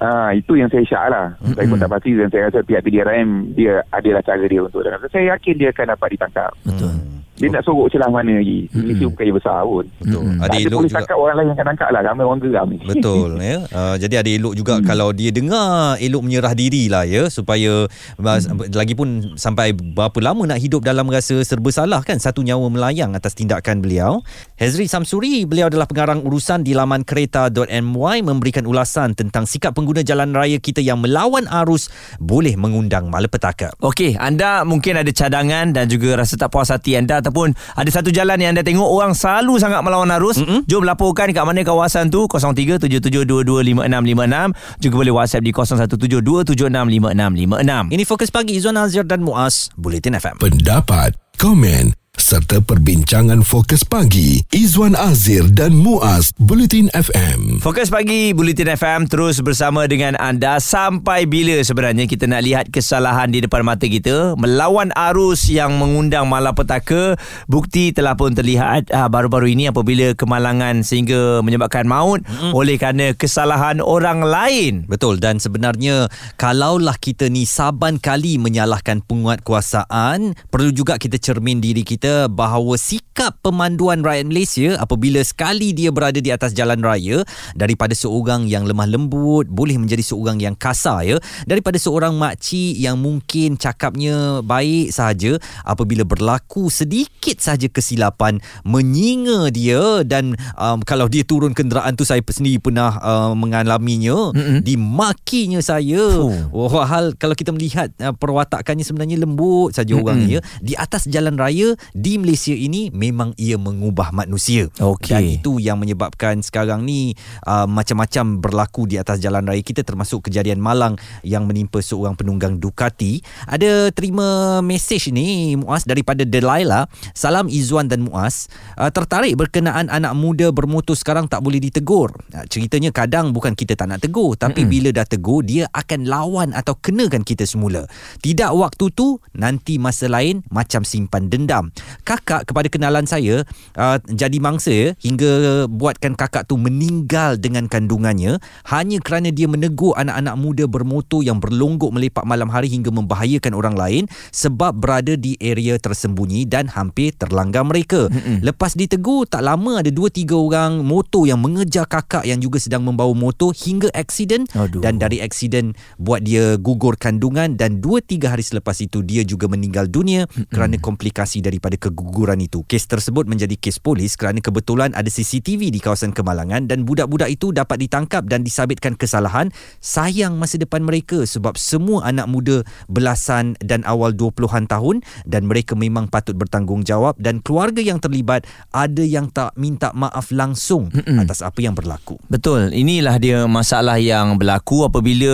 Ah 0.00 0.32
itu 0.32 0.56
yang 0.56 0.72
saya 0.72 0.80
syak 0.88 1.06
lah. 1.12 1.26
Mm-hmm. 1.38 1.54
Saya 1.60 1.66
pun 1.68 1.78
tak 1.78 1.92
pasti 1.92 2.10
dan 2.16 2.28
saya 2.32 2.42
rasa 2.48 2.58
pihak 2.64 2.80
PDRM 2.88 3.52
dia 3.52 3.84
adalah 3.92 4.24
cara 4.24 4.44
dia 4.48 4.60
untuk 4.64 4.80
dan 4.80 4.96
saya 5.12 5.36
yakin 5.36 5.54
dia 5.60 5.68
akan 5.76 5.86
dapat 5.92 6.08
ditangkap. 6.16 6.50
Betul. 6.64 6.92
Dia 7.40 7.48
nak 7.48 7.62
sorok 7.64 7.88
celah 7.88 8.12
mana 8.12 8.36
lagi. 8.36 8.68
Malaysia 8.76 9.08
bukan 9.08 9.24
yang 9.24 9.36
besar 9.40 9.64
pun. 9.64 9.84
Betul. 10.04 10.22
Ada 10.36 10.56
elok 10.60 10.78
polis 10.84 10.90
juga. 10.92 10.98
tangkap 11.00 11.16
orang 11.16 11.34
lain 11.40 11.46
yang 11.48 11.56
akan 11.56 11.66
tangkap 11.72 11.88
lah. 11.88 12.00
Ramai 12.04 12.24
orang 12.28 12.40
geram 12.44 12.66
ni. 12.68 12.78
Betul 12.84 13.30
ya. 13.40 13.58
Uh, 13.72 13.96
jadi 13.96 14.14
ada 14.20 14.30
elok 14.30 14.54
juga 14.54 14.74
hmm. 14.76 14.84
kalau 14.84 15.08
dia 15.16 15.30
dengar 15.32 15.96
elok 15.96 16.22
menyerah 16.28 16.52
diri 16.52 16.92
lah 16.92 17.08
ya 17.08 17.32
supaya 17.32 17.88
hmm. 18.20 18.76
lagi 18.76 18.92
pun 18.92 19.08
sampai 19.40 19.72
berapa 19.72 20.18
lama 20.20 20.44
nak 20.44 20.60
hidup 20.60 20.84
dalam 20.84 21.08
rasa 21.08 21.40
serba 21.40 21.72
salah 21.72 22.04
kan 22.04 22.20
satu 22.20 22.44
nyawa 22.44 22.68
melayang 22.68 23.16
atas 23.16 23.32
tindakan 23.32 23.80
beliau. 23.80 24.20
Hezri 24.60 24.84
Samsuri 24.84 25.48
beliau 25.48 25.72
adalah 25.72 25.88
pengarang 25.88 26.20
urusan 26.20 26.60
di 26.60 26.76
laman 26.76 27.08
kereta.my 27.08 28.16
memberikan 28.20 28.68
ulasan 28.68 29.16
tentang 29.16 29.48
sikap 29.48 29.72
pengguna 29.72 30.04
jalan 30.04 30.36
raya 30.36 30.60
kita 30.60 30.84
yang 30.84 31.00
melawan 31.00 31.48
arus 31.64 31.88
boleh 32.20 32.52
mengundang 32.60 33.08
malapetaka. 33.08 33.72
Okey, 33.80 34.20
anda 34.20 34.68
mungkin 34.68 35.00
ada 35.00 35.08
cadangan 35.08 35.72
dan 35.72 35.88
juga 35.88 36.20
rasa 36.20 36.36
tak 36.36 36.52
puas 36.52 36.68
hati 36.68 37.00
anda 37.00 37.24
ataupun 37.30 37.54
ada 37.78 37.86
satu 37.86 38.10
jalan 38.10 38.42
yang 38.42 38.58
anda 38.58 38.66
tengok 38.66 38.84
orang 38.84 39.14
selalu 39.14 39.62
sangat 39.62 39.86
melawan 39.86 40.10
arus. 40.18 40.42
Mm-hmm. 40.42 40.66
Jom 40.66 40.82
laporkan 40.82 41.30
kat 41.30 41.46
mana 41.46 41.62
kawasan 41.62 42.10
tu 42.10 42.26
0377225656 42.26 44.82
juga 44.82 44.94
boleh 44.98 45.14
WhatsApp 45.14 45.46
di 45.46 45.54
0172765656. 45.54 47.94
Ini 47.94 48.02
fokus 48.02 48.34
pagi 48.34 48.58
Izwan 48.58 48.82
Azir 48.82 49.06
dan 49.06 49.22
Muaz 49.22 49.70
Bulletin 49.78 50.18
FM. 50.18 50.42
Pendapat, 50.42 51.14
komen 51.38 51.99
serta 52.30 52.62
perbincangan 52.62 53.42
fokus 53.42 53.82
pagi 53.82 54.38
Izwan 54.54 54.94
Azir 54.94 55.50
dan 55.50 55.74
Muaz 55.74 56.30
Bulletin 56.38 56.86
FM. 56.94 57.58
Fokus 57.58 57.90
pagi 57.90 58.30
Bulletin 58.30 58.70
FM 58.70 59.10
terus 59.10 59.42
bersama 59.42 59.90
dengan 59.90 60.14
anda 60.14 60.62
sampai 60.62 61.26
bila 61.26 61.58
sebenarnya 61.58 62.06
kita 62.06 62.30
nak 62.30 62.46
lihat 62.46 62.64
kesalahan 62.70 63.34
di 63.34 63.42
depan 63.42 63.66
mata 63.66 63.82
kita 63.82 64.38
melawan 64.38 64.94
arus 65.10 65.50
yang 65.50 65.74
mengundang 65.74 66.30
malapetaka 66.30 67.18
bukti 67.50 67.90
telah 67.90 68.14
pun 68.14 68.30
terlihat 68.30 68.94
ah, 68.94 69.10
baru-baru 69.10 69.50
ini 69.50 69.74
apabila 69.74 70.14
kemalangan 70.14 70.86
sehingga 70.86 71.42
menyebabkan 71.42 71.90
maut 71.90 72.22
mm-hmm. 72.22 72.54
oleh 72.54 72.78
kerana 72.78 73.10
kesalahan 73.10 73.82
orang 73.82 74.22
lain 74.22 74.86
Betul 74.86 75.18
dan 75.18 75.42
sebenarnya 75.42 76.06
kalaulah 76.38 76.94
kita 76.94 77.26
ni 77.26 77.42
saban 77.42 77.98
kali 77.98 78.38
menyalahkan 78.38 79.02
penguatkuasaan 79.02 80.38
perlu 80.46 80.70
juga 80.70 80.94
kita 80.94 81.18
cermin 81.18 81.58
diri 81.58 81.82
kita 81.82 82.19
bahawa 82.26 82.74
sikap 82.74 83.38
pemanduan 83.40 84.02
rakyat 84.02 84.26
Malaysia 84.26 84.68
apabila 84.76 85.22
sekali 85.22 85.70
dia 85.70 85.94
berada 85.94 86.18
di 86.18 86.32
atas 86.34 86.56
jalan 86.56 86.82
raya 86.82 87.22
daripada 87.54 87.94
seorang 87.94 88.50
yang 88.50 88.66
lemah 88.66 88.90
lembut 88.90 89.46
boleh 89.46 89.78
menjadi 89.78 90.02
seorang 90.02 90.42
yang 90.42 90.58
kasar 90.58 91.06
ya 91.06 91.16
daripada 91.46 91.78
seorang 91.78 92.18
makcik 92.18 92.74
yang 92.80 92.98
mungkin 92.98 93.54
cakapnya 93.54 94.42
baik 94.42 94.90
sahaja 94.90 95.38
apabila 95.62 96.02
berlaku 96.02 96.72
sedikit 96.72 97.38
sahaja 97.38 97.70
kesilapan 97.70 98.42
menyinga 98.66 99.52
dia 99.54 100.02
dan 100.02 100.34
um, 100.58 100.82
kalau 100.82 101.06
dia 101.06 101.22
turun 101.22 101.54
kenderaan 101.54 101.94
tu 101.94 102.02
saya 102.02 102.24
sendiri 102.24 102.58
pernah 102.58 102.96
uh, 102.98 103.32
mengalaminya 103.36 104.32
mm-hmm. 104.34 104.58
dimakinya 104.64 105.60
saya 105.62 106.00
oh. 106.18 106.82
hal 106.82 107.14
kalau 107.14 107.36
kita 107.36 107.52
melihat 107.52 107.92
uh, 108.00 108.16
perwatakannya 108.16 108.82
sebenarnya 108.82 109.20
lembut 109.20 109.76
saja 109.76 109.92
orang 109.94 110.26
ya 110.26 110.40
di 110.58 110.74
atas 110.74 111.04
jalan 111.06 111.36
raya 111.36 111.76
di 111.92 112.09
Malaysia 112.16 112.56
ini 112.56 112.88
memang 112.90 113.36
ia 113.36 113.60
mengubah 113.60 114.10
manusia. 114.10 114.72
Okey. 114.80 115.12
dan 115.12 115.22
itu 115.26 115.60
yang 115.60 115.76
menyebabkan 115.76 116.40
sekarang 116.40 116.88
ni 116.88 117.12
uh, 117.44 117.68
macam-macam 117.68 118.40
berlaku 118.40 118.88
di 118.88 118.96
atas 118.96 119.20
jalan 119.20 119.44
raya 119.44 119.60
kita 119.60 119.84
termasuk 119.84 120.30
kejadian 120.30 120.58
malang 120.62 120.96
yang 121.20 121.44
menimpa 121.44 121.84
seorang 121.84 122.16
penunggang 122.16 122.56
Ducati. 122.56 123.20
Ada 123.44 123.92
terima 123.92 124.58
mesej 124.64 125.12
ni 125.12 125.54
Muaz 125.58 125.84
daripada 125.84 126.24
Delilah. 126.24 126.88
Salam 127.12 127.50
Izwan 127.50 127.90
dan 127.90 128.06
Muaz. 128.06 128.48
Uh, 128.78 128.88
tertarik 128.88 129.36
berkenaan 129.36 129.92
anak 129.92 130.16
muda 130.16 130.48
bermotor 130.54 130.96
sekarang 130.96 131.28
tak 131.28 131.44
boleh 131.44 131.60
ditegur. 131.60 132.14
Uh, 132.32 132.46
ceritanya 132.48 132.94
kadang 132.94 133.34
bukan 133.36 133.52
kita 133.52 133.76
tak 133.76 133.90
nak 133.90 134.00
tegur 134.00 134.38
tapi 134.38 134.64
mm-hmm. 134.64 134.72
bila 134.72 134.88
dah 134.94 135.06
tegur 135.06 135.44
dia 135.44 135.68
akan 135.74 136.08
lawan 136.08 136.48
atau 136.56 136.78
kenakan 136.78 137.26
kita 137.26 137.44
semula. 137.44 137.84
Tidak 138.22 138.50
waktu 138.56 138.88
tu 138.94 139.18
nanti 139.36 139.76
masa 139.76 140.06
lain 140.08 140.40
macam 140.48 140.86
simpan 140.86 141.28
dendam 141.28 141.74
kakak 142.02 142.48
kepada 142.48 142.68
kenalan 142.72 143.04
saya 143.04 143.42
uh, 143.76 143.98
jadi 144.08 144.36
mangsa 144.42 144.72
ya, 144.72 144.88
hingga 145.00 145.64
buatkan 145.70 146.14
kakak 146.18 146.46
tu 146.46 146.56
meninggal 146.60 147.36
dengan 147.36 147.66
kandungannya 147.66 148.42
hanya 148.68 148.98
kerana 149.00 149.32
dia 149.32 149.46
menegur 149.50 149.96
anak-anak 149.96 150.34
muda 150.38 150.64
bermotor 150.66 151.24
yang 151.24 151.38
berlonggok 151.42 151.90
melepak 151.90 152.24
malam 152.26 152.48
hari 152.52 152.70
hingga 152.70 152.92
membahayakan 152.92 153.52
orang 153.56 153.74
lain 153.74 154.04
sebab 154.30 154.76
berada 154.76 155.16
di 155.16 155.34
area 155.40 155.80
tersembunyi 155.80 156.46
dan 156.46 156.68
hampir 156.70 157.16
terlanggar 157.16 157.64
mereka. 157.64 158.06
Mm-mm. 158.12 158.44
Lepas 158.44 158.76
ditegur 158.76 159.26
tak 159.26 159.42
lama 159.42 159.80
ada 159.80 159.88
2 159.88 159.96
3 160.12 160.30
orang 160.36 160.72
motor 160.84 161.24
yang 161.24 161.40
mengejar 161.40 161.88
kakak 161.88 162.28
yang 162.28 162.38
juga 162.38 162.60
sedang 162.60 162.84
membawa 162.84 163.12
motor 163.16 163.56
hingga 163.56 163.88
aksiden 163.96 164.44
Aduh. 164.52 164.84
dan 164.84 165.00
dari 165.00 165.24
aksiden 165.24 165.72
buat 165.96 166.20
dia 166.20 166.60
gugur 166.60 167.00
kandungan 167.00 167.56
dan 167.56 167.80
2 167.80 168.04
3 168.04 168.32
hari 168.36 168.44
selepas 168.44 168.76
itu 168.84 169.00
dia 169.00 169.24
juga 169.24 169.48
meninggal 169.48 169.88
dunia 169.88 170.28
Mm-mm. 170.28 170.52
kerana 170.52 170.76
komplikasi 170.76 171.40
daripada 171.40 171.79
keguguran 171.80 172.38
itu. 172.44 172.60
Kes 172.68 172.84
tersebut 172.84 173.24
menjadi 173.24 173.56
kes 173.56 173.80
polis 173.80 174.14
kerana 174.20 174.44
kebetulan 174.44 174.92
ada 174.92 175.08
CCTV 175.08 175.72
di 175.72 175.80
kawasan 175.80 176.12
Kemalangan 176.12 176.68
dan 176.68 176.84
budak-budak 176.84 177.32
itu 177.32 177.56
dapat 177.56 177.88
ditangkap 177.88 178.28
dan 178.28 178.44
disabitkan 178.44 178.94
kesalahan. 178.94 179.48
Sayang 179.80 180.36
masa 180.36 180.60
depan 180.60 180.84
mereka 180.84 181.24
sebab 181.24 181.56
semua 181.56 182.04
anak 182.04 182.28
muda 182.28 182.60
belasan 182.92 183.56
dan 183.64 183.80
awal 183.88 184.12
20-an 184.12 184.68
tahun 184.68 185.00
dan 185.24 185.48
mereka 185.48 185.72
memang 185.72 186.12
patut 186.12 186.36
bertanggungjawab 186.36 187.16
dan 187.16 187.40
keluarga 187.40 187.80
yang 187.80 187.96
terlibat 187.96 188.44
ada 188.74 189.00
yang 189.00 189.32
tak 189.32 189.56
minta 189.56 189.94
maaf 189.96 190.28
langsung 190.34 190.92
Mm-mm. 190.92 191.24
atas 191.24 191.40
apa 191.40 191.64
yang 191.64 191.72
berlaku. 191.72 192.20
Betul, 192.28 192.76
inilah 192.76 193.16
dia 193.16 193.48
masalah 193.48 193.96
yang 193.96 194.36
berlaku 194.36 194.84
apabila 194.84 195.32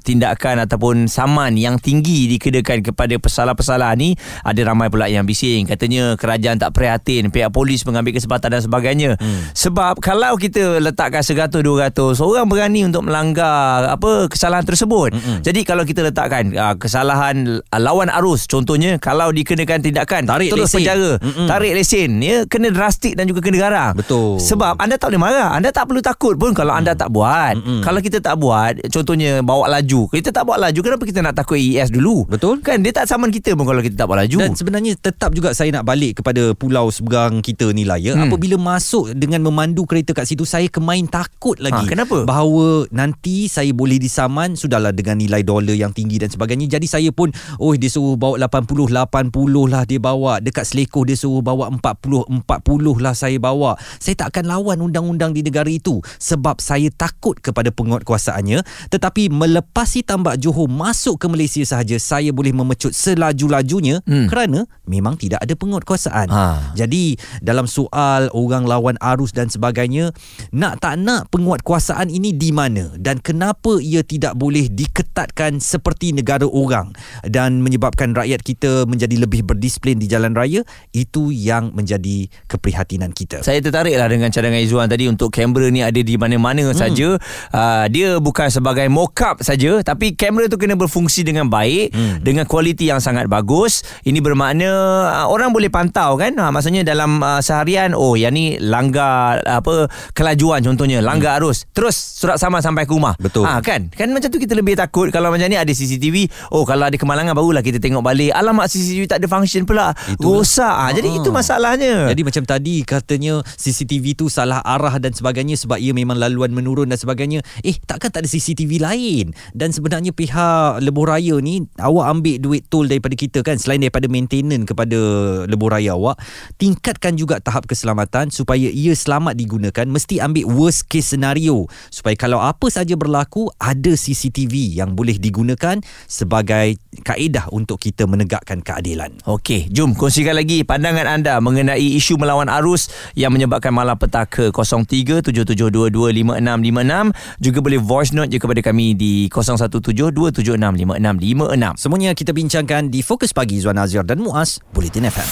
tindakan 0.00 0.64
ataupun 0.64 1.10
saman 1.10 1.58
yang 1.58 1.76
tinggi 1.76 2.30
dikenakan 2.32 2.80
kepada 2.80 3.14
pesalah-pesalah 3.18 3.92
ni 3.98 4.16
ada 4.46 4.60
ramai 4.64 4.88
pula 4.88 5.10
yang 5.10 5.26
bising 5.26 5.68
katanya 5.82 6.14
kerajaan 6.14 6.62
tak 6.62 6.70
prihatin, 6.78 7.34
pihak 7.34 7.50
polis 7.50 7.82
mengambil 7.82 8.14
kesempatan 8.14 8.54
dan 8.54 8.62
sebagainya. 8.62 9.18
Hmm. 9.18 9.50
Sebab 9.50 9.98
kalau 9.98 10.38
kita 10.38 10.78
letakkan 10.78 11.26
100 11.26 11.50
200 11.50 12.22
orang 12.22 12.46
berani 12.46 12.86
untuk 12.86 13.02
melanggar 13.02 13.90
apa 13.90 14.30
kesalahan 14.30 14.62
tersebut. 14.62 15.10
Hmm. 15.10 15.42
Jadi 15.42 15.66
kalau 15.66 15.82
kita 15.82 16.06
letakkan 16.06 16.54
uh, 16.54 16.78
kesalahan 16.78 17.58
uh, 17.58 17.80
lawan 17.82 18.06
arus 18.22 18.46
contohnya 18.46 19.02
kalau 19.02 19.34
dikenakan 19.34 19.82
tindakan 19.82 20.22
Tarik 20.22 20.54
terus 20.54 20.70
lesen. 20.70 20.78
penjara, 20.78 21.12
Mm-mm. 21.18 21.46
tarik 21.50 21.72
lesen 21.74 22.10
ya 22.22 22.46
kena 22.46 22.70
drastik 22.70 23.18
dan 23.18 23.26
juga 23.26 23.42
kena 23.42 23.58
garang. 23.58 23.92
Betul. 23.98 24.38
Sebab 24.38 24.78
anda 24.78 24.94
tak 24.94 25.10
boleh 25.10 25.22
marah 25.26 25.50
Anda 25.56 25.74
tak 25.74 25.88
perlu 25.88 25.98
takut 26.04 26.36
pun 26.36 26.52
Kalau 26.54 26.76
anda 26.76 26.92
tak 26.92 27.08
buat 27.10 27.56
Mm-mm. 27.58 27.80
Kalau 27.82 27.98
kita 28.04 28.20
tak 28.20 28.36
buat 28.38 28.76
Contohnya 28.92 29.40
bawa 29.40 29.68
laju 29.78 30.06
Kita 30.12 30.28
tak 30.28 30.44
bawa 30.44 30.68
laju 30.68 30.80
Kenapa 30.84 31.02
kita 31.08 31.24
nak 31.24 31.34
takut 31.34 31.56
AES 31.56 31.88
dulu 31.88 32.28
Betul. 32.28 32.60
Kan 32.60 32.84
dia 32.84 32.92
tak 32.92 33.08
saman 33.08 33.32
kita 33.32 33.56
pun 33.56 33.64
Kalau 33.64 33.80
kita 33.80 33.96
tak 33.96 34.06
bawa 34.06 34.28
laju 34.28 34.38
Dan 34.44 34.52
sebenarnya 34.52 34.92
tetap 35.00 35.32
juga 35.32 35.56
saya 35.56 35.71
saya 35.72 35.80
nak 35.80 35.88
balik 35.88 36.20
kepada 36.20 36.52
pulau 36.52 36.92
seberang 36.92 37.40
kita 37.40 37.72
ni 37.72 37.88
lah 37.88 37.96
ya. 37.96 38.12
Hmm. 38.12 38.28
Apabila 38.28 38.60
masuk 38.60 39.16
dengan 39.16 39.40
memandu 39.40 39.88
kereta 39.88 40.12
kat 40.12 40.28
situ 40.28 40.44
saya 40.44 40.68
kemain 40.68 41.00
takut 41.08 41.56
lagi. 41.56 41.88
Ha, 41.88 41.88
kenapa? 41.88 42.28
Bahawa 42.28 42.84
nanti 42.92 43.48
saya 43.48 43.72
boleh 43.72 43.96
disaman 43.96 44.52
sudahlah 44.52 44.92
dengan 44.92 45.16
nilai 45.16 45.40
dolar 45.40 45.72
yang 45.72 45.96
tinggi 45.96 46.20
dan 46.20 46.28
sebagainya. 46.28 46.76
Jadi 46.76 46.84
saya 46.84 47.08
pun 47.08 47.32
oh 47.56 47.72
dia 47.72 47.88
suruh 47.88 48.20
bawa 48.20 48.36
80 48.36 48.92
80 48.92 49.72
lah 49.72 49.88
dia 49.88 49.96
bawa. 49.96 50.44
Dekat 50.44 50.68
Selekoh 50.68 51.08
dia 51.08 51.16
suruh 51.16 51.40
bawa 51.40 51.72
40 51.72 52.44
40 52.44 53.00
lah 53.00 53.16
saya 53.16 53.40
bawa. 53.40 53.80
Saya 53.96 54.20
tak 54.20 54.36
akan 54.36 54.52
lawan 54.52 54.76
undang-undang 54.84 55.32
di 55.32 55.40
negara 55.40 55.72
itu 55.72 56.04
sebab 56.20 56.60
saya 56.60 56.92
takut 56.92 57.40
kepada 57.40 57.72
penguatkuasaannya 57.72 58.92
tetapi 58.92 59.32
melepasi 59.32 60.04
tambak 60.04 60.36
Johor 60.36 60.68
masuk 60.68 61.16
ke 61.16 61.32
Malaysia 61.32 61.64
sahaja 61.64 61.96
saya 61.96 62.28
boleh 62.28 62.52
memecut 62.52 62.92
selaju-lajunya 62.92 64.04
Hmm. 64.04 64.26
kerana 64.26 64.66
memang 64.82 65.14
tidak 65.14 65.38
ada 65.38 65.54
penguatkuasaan. 65.62 66.26
Ha. 66.26 66.74
Jadi 66.74 67.14
dalam 67.38 67.70
soal 67.70 68.26
orang 68.34 68.66
lawan 68.66 68.98
arus 68.98 69.30
dan 69.30 69.46
sebagainya 69.46 70.10
nak 70.50 70.82
tak 70.82 70.98
nak 70.98 71.30
penguatkuasaan 71.30 72.10
ini 72.10 72.34
di 72.34 72.50
mana 72.50 72.90
dan 72.98 73.22
kenapa 73.22 73.78
ia 73.78 74.02
tidak 74.02 74.34
boleh 74.34 74.66
diketatkan 74.66 75.62
seperti 75.62 76.10
negara 76.10 76.50
orang 76.50 76.90
dan 77.22 77.62
menyebabkan 77.62 78.10
rakyat 78.18 78.42
kita 78.42 78.90
menjadi 78.90 79.22
lebih 79.22 79.46
berdisiplin 79.46 80.02
di 80.02 80.10
jalan 80.10 80.34
raya 80.34 80.66
itu 80.90 81.30
yang 81.30 81.70
menjadi 81.70 82.26
keprihatinan 82.50 83.14
kita. 83.14 83.44
Saya 83.46 83.62
tertarik 83.62 83.94
lah 83.94 84.10
dengan 84.10 84.32
cadangan 84.34 84.58
Izzuan 84.58 84.88
tadi 84.90 85.06
untuk 85.06 85.30
kamera 85.30 85.70
ni 85.70 85.84
ada 85.84 86.00
di 86.00 86.18
mana-mana 86.18 86.72
hmm. 86.72 86.76
saja. 86.76 87.14
Uh, 87.52 87.84
dia 87.92 88.18
bukan 88.18 88.48
sebagai 88.48 88.88
mock-up 88.88 89.44
saja 89.44 89.84
tapi 89.84 90.16
kamera 90.16 90.48
tu 90.48 90.58
kena 90.58 90.74
berfungsi 90.74 91.22
dengan 91.22 91.46
baik 91.46 91.92
hmm. 91.92 92.16
dengan 92.24 92.48
kualiti 92.48 92.88
yang 92.88 92.98
sangat 92.98 93.28
bagus. 93.28 93.84
Ini 94.02 94.18
bermakna 94.18 94.70
uh, 95.12 95.26
orang 95.28 95.51
boleh 95.52 95.68
pantau 95.68 96.16
kan. 96.18 96.32
Uh, 96.34 96.50
maksudnya 96.50 96.82
dalam 96.82 97.20
uh, 97.22 97.38
seharian 97.44 97.94
oh 97.94 98.16
yang 98.18 98.32
ni 98.34 98.56
langgar 98.58 99.38
apa 99.44 99.86
kelajuan 100.16 100.64
contohnya 100.64 101.04
langgar 101.04 101.36
hmm. 101.36 101.40
arus. 101.44 101.68
Terus 101.70 101.94
surat 101.94 102.40
sama 102.40 102.58
sampai 102.64 102.88
ke 102.88 102.92
rumah. 102.92 103.14
Betul. 103.20 103.44
Ah 103.44 103.60
kan? 103.60 103.92
Kan 103.92 104.10
macam 104.10 104.32
tu 104.32 104.40
kita 104.40 104.56
lebih 104.56 104.74
takut 104.74 105.12
kalau 105.12 105.30
macam 105.30 105.46
ni 105.46 105.60
ada 105.60 105.68
CCTV. 105.68 106.28
Oh 106.50 106.64
kalau 106.64 106.88
ada 106.88 106.96
kemalangan 106.96 107.36
barulah 107.36 107.60
kita 107.60 107.78
tengok 107.78 108.02
balik. 108.02 108.32
Alamak 108.32 108.72
CCTV 108.72 109.04
tak 109.06 109.20
ada 109.20 109.28
function 109.28 109.62
pula. 109.68 109.92
Itulah. 110.08 110.40
Rosak. 110.40 110.74
Ah, 110.74 110.90
jadi 110.90 111.08
Ah. 111.12 111.18
itu 111.20 111.28
masalahnya. 111.28 111.94
Jadi 112.08 112.22
macam 112.24 112.42
tadi 112.48 112.74
katanya 112.82 113.44
CCTV 113.44 114.16
tu 114.16 114.26
salah 114.32 114.64
arah 114.64 114.96
dan 114.96 115.12
sebagainya 115.12 115.60
sebab 115.60 115.76
ia 115.76 115.92
memang 115.92 116.16
laluan 116.16 116.50
menurun 116.56 116.88
dan 116.88 116.96
sebagainya. 116.96 117.44
Eh 117.60 117.76
takkan 117.84 118.08
tak 118.08 118.24
ada 118.24 118.28
CCTV 118.30 118.80
lain? 118.80 119.36
Dan 119.52 119.74
sebenarnya 119.74 120.16
pihak 120.16 120.80
lebuh 120.80 121.06
raya 121.08 121.36
ni 121.42 121.66
awak 121.76 122.06
ambil 122.18 122.36
duit 122.40 122.62
tol 122.72 122.88
daripada 122.88 123.12
kita 123.18 123.44
kan 123.44 123.58
selain 123.60 123.82
daripada 123.82 124.08
maintenance 124.08 124.64
kepada 124.64 124.98
lebuh 125.46 125.70
raya 125.74 125.94
awak, 125.94 126.18
tingkatkan 126.56 127.18
juga 127.18 127.38
tahap 127.38 127.68
keselamatan 127.68 128.32
supaya 128.32 128.68
ia 128.68 128.94
selamat 128.96 129.36
digunakan 129.36 129.86
mesti 129.88 130.20
ambil 130.22 130.48
worst 130.48 130.88
case 130.88 131.14
scenario 131.14 131.66
supaya 131.92 132.16
kalau 132.16 132.40
apa 132.40 132.70
saja 132.72 132.96
berlaku 132.96 133.52
ada 133.60 133.92
CCTV 133.92 134.80
yang 134.80 134.96
boleh 134.96 135.20
digunakan 135.20 135.76
sebagai 136.08 136.80
kaedah 137.04 137.52
untuk 137.52 137.78
kita 137.80 138.06
menegakkan 138.08 138.60
keadilan. 138.60 139.12
Okey, 139.24 139.68
jom 139.72 139.94
kongsikan 139.96 140.36
lagi 140.36 140.64
pandangan 140.64 141.06
anda 141.08 141.40
mengenai 141.40 141.96
isu 141.98 142.16
melawan 142.20 142.48
arus 142.48 142.88
yang 143.16 143.32
menyebabkan 143.32 143.72
malapetaka 143.72 144.52
0377225656 144.52 147.12
juga 147.40 147.58
boleh 147.60 147.80
voice 147.80 148.12
note 148.12 148.28
je 148.32 148.38
kepada 148.38 148.60
kami 148.60 148.94
di 148.96 149.28
0172765656. 149.32 151.80
Semuanya 151.80 152.12
kita 152.12 152.36
bincangkan 152.36 152.90
di 152.92 153.00
Fokus 153.04 153.32
Pagi 153.32 153.60
Zuan 153.60 153.78
Azir 153.80 154.04
dan 154.04 154.18
Muaz 154.20 154.60
Bulletin 154.72 155.04
FM. 155.08 155.31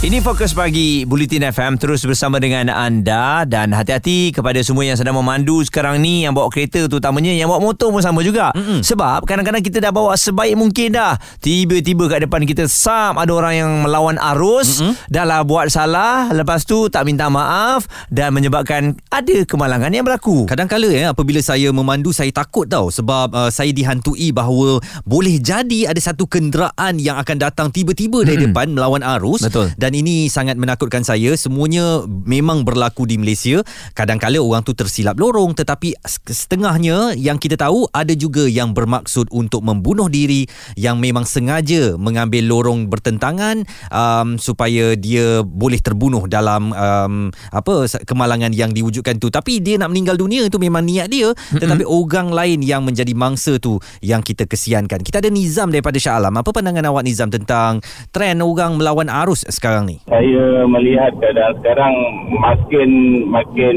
Ini 0.00 0.16
fokus 0.24 0.56
pagi 0.56 1.04
Bulletin 1.04 1.52
FM 1.52 1.76
terus 1.76 2.00
bersama 2.08 2.40
dengan 2.40 2.72
anda 2.72 3.44
dan 3.44 3.68
hati-hati 3.76 4.32
kepada 4.32 4.56
semua 4.64 4.88
yang 4.88 4.96
sedang 4.96 5.12
memandu 5.12 5.60
sekarang 5.60 6.00
ni 6.00 6.24
yang 6.24 6.32
bawa 6.32 6.48
kereta 6.48 6.88
terutamanya 6.88 7.36
yang 7.36 7.52
bawa 7.52 7.60
motor 7.60 7.92
pun 7.92 8.00
sama 8.00 8.24
juga. 8.24 8.48
Mm-mm. 8.56 8.80
Sebab 8.80 9.28
kadang-kadang 9.28 9.60
kita 9.60 9.76
dah 9.76 9.92
bawa 9.92 10.16
sebaik 10.16 10.56
mungkin 10.56 10.96
dah. 10.96 11.20
Tiba-tiba 11.44 12.08
kat 12.08 12.24
depan 12.24 12.48
kita 12.48 12.64
sam 12.64 13.20
ada 13.20 13.28
orang 13.28 13.54
yang 13.60 13.70
melawan 13.84 14.16
arus, 14.32 14.80
Mm-mm. 14.80 14.96
dah 15.12 15.28
lah 15.28 15.44
buat 15.44 15.68
salah, 15.68 16.32
lepas 16.32 16.64
tu 16.64 16.88
tak 16.88 17.04
minta 17.04 17.28
maaf 17.28 17.84
dan 18.08 18.32
menyebabkan 18.32 18.96
ada 19.12 19.44
kemalangan 19.44 19.92
yang 19.92 20.08
berlaku. 20.08 20.48
Kadang-kala 20.48 20.96
ya 20.96 21.12
apabila 21.12 21.44
saya 21.44 21.68
memandu 21.76 22.16
saya 22.16 22.32
takut 22.32 22.64
tau 22.64 22.88
sebab 22.88 23.36
uh, 23.36 23.52
saya 23.52 23.68
dihantui 23.68 24.32
bahawa 24.32 24.80
boleh 25.04 25.36
jadi 25.36 25.92
ada 25.92 26.00
satu 26.00 26.24
kenderaan 26.24 26.96
yang 26.96 27.20
akan 27.20 27.36
datang 27.36 27.68
tiba-tiba 27.68 28.24
dari 28.24 28.40
Mm-mm. 28.40 28.56
depan 28.56 28.72
melawan 28.72 29.04
arus 29.04 29.44
Betul. 29.44 29.76
dan 29.76 29.89
ini 29.94 30.26
sangat 30.26 30.58
menakutkan 30.58 31.06
saya. 31.06 31.32
Semuanya 31.38 32.04
memang 32.06 32.66
berlaku 32.66 33.08
di 33.08 33.16
Malaysia. 33.16 33.62
Kadang-kala 33.94 34.42
orang 34.42 34.66
tu 34.66 34.76
tersilap 34.76 35.16
lorong. 35.16 35.56
Tetapi 35.56 35.96
setengahnya 36.28 37.16
yang 37.16 37.40
kita 37.40 37.56
tahu 37.56 37.88
ada 37.94 38.12
juga 38.12 38.44
yang 38.50 38.76
bermaksud 38.76 39.30
untuk 39.32 39.64
membunuh 39.64 40.10
diri 40.10 40.44
yang 40.76 40.98
memang 40.98 41.24
sengaja 41.24 41.96
mengambil 41.96 42.44
lorong 42.50 42.90
bertentangan 42.90 43.64
um, 43.94 44.36
supaya 44.36 44.98
dia 44.98 45.40
boleh 45.46 45.78
terbunuh 45.80 46.26
dalam 46.26 46.74
um, 46.74 47.30
apa 47.54 47.86
kemalangan 48.04 48.50
yang 48.52 48.74
diwujudkan 48.74 49.16
tu. 49.16 49.30
Tapi 49.30 49.62
dia 49.62 49.78
nak 49.80 49.94
meninggal 49.94 50.18
dunia 50.18 50.44
itu 50.44 50.58
memang 50.60 50.84
niat 50.84 51.08
dia. 51.08 51.32
Tetapi 51.54 51.86
orang 51.86 52.34
lain 52.34 52.58
yang 52.66 52.82
menjadi 52.84 53.14
mangsa 53.14 53.56
tu 53.56 53.78
yang 54.04 54.20
kita 54.20 54.44
kesiankan. 54.44 55.00
Kita 55.00 55.22
ada 55.22 55.30
Nizam 55.30 55.70
daripada 55.70 55.96
Shah 55.96 56.18
Alam. 56.18 56.36
Apa 56.36 56.50
pandangan 56.50 56.84
awak 56.90 57.06
Nizam 57.06 57.30
tentang 57.30 57.78
trend 58.10 58.42
orang 58.42 58.76
melawan 58.76 59.06
arus 59.06 59.46
sekarang 59.46 59.79
ni? 59.86 59.96
Saya 60.08 60.64
melihat 60.66 61.12
keadaan 61.20 61.54
sekarang 61.60 61.94
makin 62.40 62.90
makin 63.28 63.76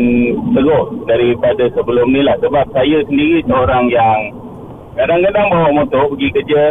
teruk 0.56 1.08
daripada 1.08 1.64
sebelum 1.76 2.08
ni 2.12 2.22
lah. 2.24 2.36
Sebab 2.40 2.66
saya 2.72 3.04
sendiri 3.08 3.44
seorang 3.46 3.92
yang 3.92 4.20
kadang-kadang 4.96 5.46
bawa 5.52 5.70
motor 5.72 6.10
pergi 6.16 6.30
kerja. 6.34 6.64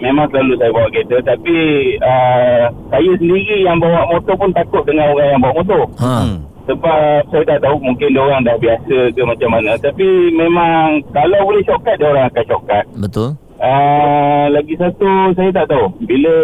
Memang 0.00 0.32
selalu 0.32 0.56
saya 0.56 0.70
bawa 0.72 0.88
kereta. 0.88 1.16
Tapi 1.20 1.56
uh, 2.00 2.64
saya 2.88 3.12
sendiri 3.20 3.56
yang 3.68 3.76
bawa 3.76 4.08
motor 4.08 4.34
pun 4.40 4.50
takut 4.56 4.82
dengan 4.88 5.12
orang 5.12 5.28
yang 5.36 5.42
bawa 5.44 5.54
motor. 5.60 5.82
Ha. 6.00 6.14
hmm. 6.24 6.38
sebab 6.70 7.26
saya 7.34 7.44
tak 7.50 7.60
tahu 7.66 7.76
mungkin 7.82 8.14
dia 8.14 8.22
orang 8.22 8.46
dah 8.46 8.56
biasa 8.56 8.96
ke 9.12 9.22
macam 9.26 9.50
mana. 9.52 9.76
Tapi 9.76 10.08
memang 10.32 11.04
kalau 11.12 11.50
boleh 11.50 11.62
shortcut 11.68 11.96
dia 12.00 12.08
orang 12.08 12.26
akan 12.32 12.44
shortcut. 12.48 12.84
Betul. 12.96 13.28
Uh, 13.60 14.48
lagi 14.56 14.72
satu 14.80 15.36
saya 15.36 15.52
tak 15.52 15.68
tahu. 15.68 15.92
Bila 16.08 16.34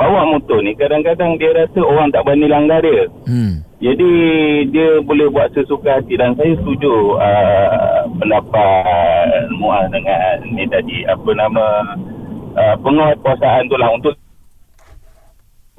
bawa 0.00 0.24
motor 0.24 0.64
ni 0.64 0.72
kadang-kadang 0.72 1.36
dia 1.36 1.52
rasa 1.52 1.80
orang 1.84 2.08
tak 2.08 2.24
berani 2.24 2.48
langgar 2.48 2.80
dia. 2.80 3.04
Hmm. 3.28 3.60
Jadi 3.80 4.12
dia 4.72 5.04
boleh 5.04 5.28
buat 5.28 5.52
sesuka 5.52 6.00
hati 6.00 6.16
dan 6.16 6.32
saya 6.40 6.56
setuju 6.56 7.20
uh, 7.20 8.08
pendapat 8.16 9.52
Muaz 9.60 9.92
dengan 9.92 10.40
ni 10.56 10.64
tadi 10.72 11.04
apa 11.04 11.30
nama 11.36 11.64
uh, 12.56 12.76
penguatkuasaan 12.80 13.68
tu 13.68 13.76
lah 13.76 13.92
untuk 13.92 14.16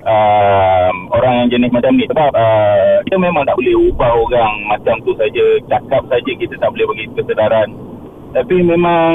uh, 0.05 0.89
orang 1.13 1.45
yang 1.45 1.49
jenis 1.57 1.73
macam 1.73 1.93
ni 1.97 2.05
sebab 2.09 2.29
uh, 2.33 3.01
kita 3.05 3.17
memang 3.21 3.45
tak 3.45 3.57
boleh 3.57 3.75
ubah 3.89 4.11
orang 4.17 4.53
macam 4.69 4.97
tu 5.05 5.13
saja 5.17 5.45
cakap 5.69 6.01
saja 6.09 6.31
kita 6.37 6.57
tak 6.57 6.69
boleh 6.73 6.85
bagi 6.93 7.05
kesedaran 7.17 7.69
tapi 8.33 8.55
memang 8.65 9.11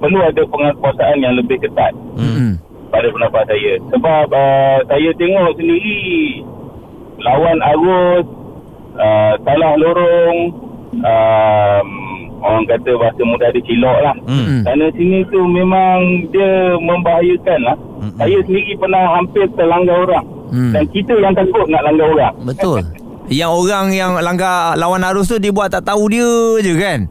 perlu 0.00 0.20
ada 0.20 0.42
penguatkuasaan 0.44 1.24
yang 1.24 1.36
lebih 1.36 1.60
ketat 1.60 1.92
Hmm. 2.14 2.54
Pada 2.94 3.08
pendapat 3.10 3.42
saya 3.44 3.72
sebab 3.90 4.26
uh, 4.30 4.78
saya 4.86 5.10
tengok 5.14 5.50
sendiri 5.54 6.46
lawan 7.20 7.58
arus 7.74 8.26
uh, 8.94 9.32
salah 9.42 9.72
lorong 9.74 10.38
um, 10.94 11.88
orang 12.38 12.64
kata 12.68 12.90
bahasa 12.94 13.22
mudah 13.24 13.48
dia 13.50 13.62
cilok 13.64 13.98
lah 14.00 14.14
Hmm. 14.24 14.60
sana 14.62 14.86
sini 14.92 15.24
tu 15.28 15.40
memang 15.42 15.98
dia 16.28 16.76
membahayakan 16.76 17.60
lah 17.62 17.76
Mm-mm. 17.98 18.14
saya 18.14 18.38
sendiri 18.44 18.72
pernah 18.76 19.04
hampir 19.12 19.44
terlanggar 19.54 19.96
orang 20.00 20.26
Hmm. 20.44 20.70
dan 20.70 20.84
kita 20.88 21.14
yang 21.18 21.34
takut 21.34 21.66
nak 21.66 21.82
langgar 21.82 22.06
orang 22.06 22.34
Betul. 22.46 22.80
Yang 23.26 23.52
orang 23.56 23.86
yang 23.90 24.12
langgar 24.20 24.76
lawan 24.76 25.00
arus 25.02 25.26
tu 25.26 25.40
dia 25.40 25.48
buat 25.48 25.66
tak 25.66 25.82
tahu 25.82 26.12
dia 26.12 26.28
je 26.60 26.76
kan. 26.76 27.08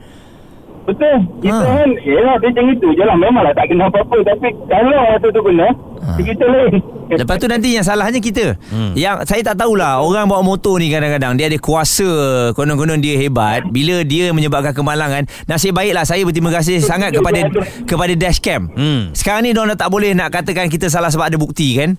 Betul. 0.83 1.17
Kita 1.39 1.63
Ha. 1.63 1.79
kan, 1.79 1.89
yelah 2.03 2.35
dia 2.43 2.47
macam 2.51 2.65
itu 2.75 2.87
je 2.91 3.03
lah. 3.07 3.15
Memanglah 3.15 3.55
tak 3.55 3.71
kena 3.71 3.87
apa-apa. 3.87 4.17
Tapi 4.19 4.47
kalau 4.67 4.99
masa 4.99 5.27
tu 5.31 5.41
kena, 5.41 5.67
Ha. 6.03 6.11
ha. 6.11 6.19
kita 6.19 6.45
lain. 6.45 6.73
Lepas 7.13 7.35
tu 7.37 7.47
nanti 7.47 7.69
yang 7.71 7.85
salahnya 7.85 8.19
kita. 8.19 8.57
Hmm. 8.67 8.91
Yang 8.97 9.29
saya 9.29 9.41
tak 9.45 9.61
tahulah 9.61 10.01
orang 10.01 10.25
bawa 10.25 10.41
motor 10.41 10.81
ni 10.81 10.89
kadang-kadang 10.89 11.37
dia 11.37 11.45
ada 11.45 11.59
kuasa 11.61 12.09
konon-konon 12.57 12.97
dia 12.99 13.15
hebat 13.15 13.63
bila 13.69 14.01
dia 14.01 14.33
menyebabkan 14.33 14.73
kemalangan. 14.73 15.29
Nasib 15.45 15.77
baiklah 15.77 16.03
saya 16.03 16.25
berterima 16.25 16.49
kasih 16.49 16.81
sangat 16.81 17.13
kepada 17.13 17.47
kepada 17.85 18.13
dashcam. 18.17 18.71
Hmm. 18.73 19.13
Sekarang 19.13 19.45
ni 19.45 19.53
dia 19.53 19.75
tak 19.77 19.89
boleh 19.93 20.11
nak 20.11 20.33
katakan 20.33 20.67
kita 20.67 20.89
salah 20.89 21.13
sebab 21.13 21.29
ada 21.29 21.37
bukti 21.37 21.77
kan? 21.77 21.95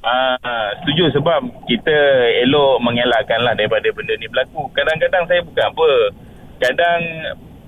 Ah, 0.00 0.72
setuju 0.80 1.12
sebab 1.12 1.44
kita 1.68 1.92
elok 2.42 2.80
mengelakkan 2.80 3.44
lah 3.44 3.52
daripada 3.52 3.84
benda 3.92 4.16
ni 4.16 4.26
berlaku. 4.26 4.64
Kadang-kadang 4.72 5.28
saya 5.28 5.40
bukan 5.44 5.64
apa. 5.70 5.90
Kadang 6.56 7.00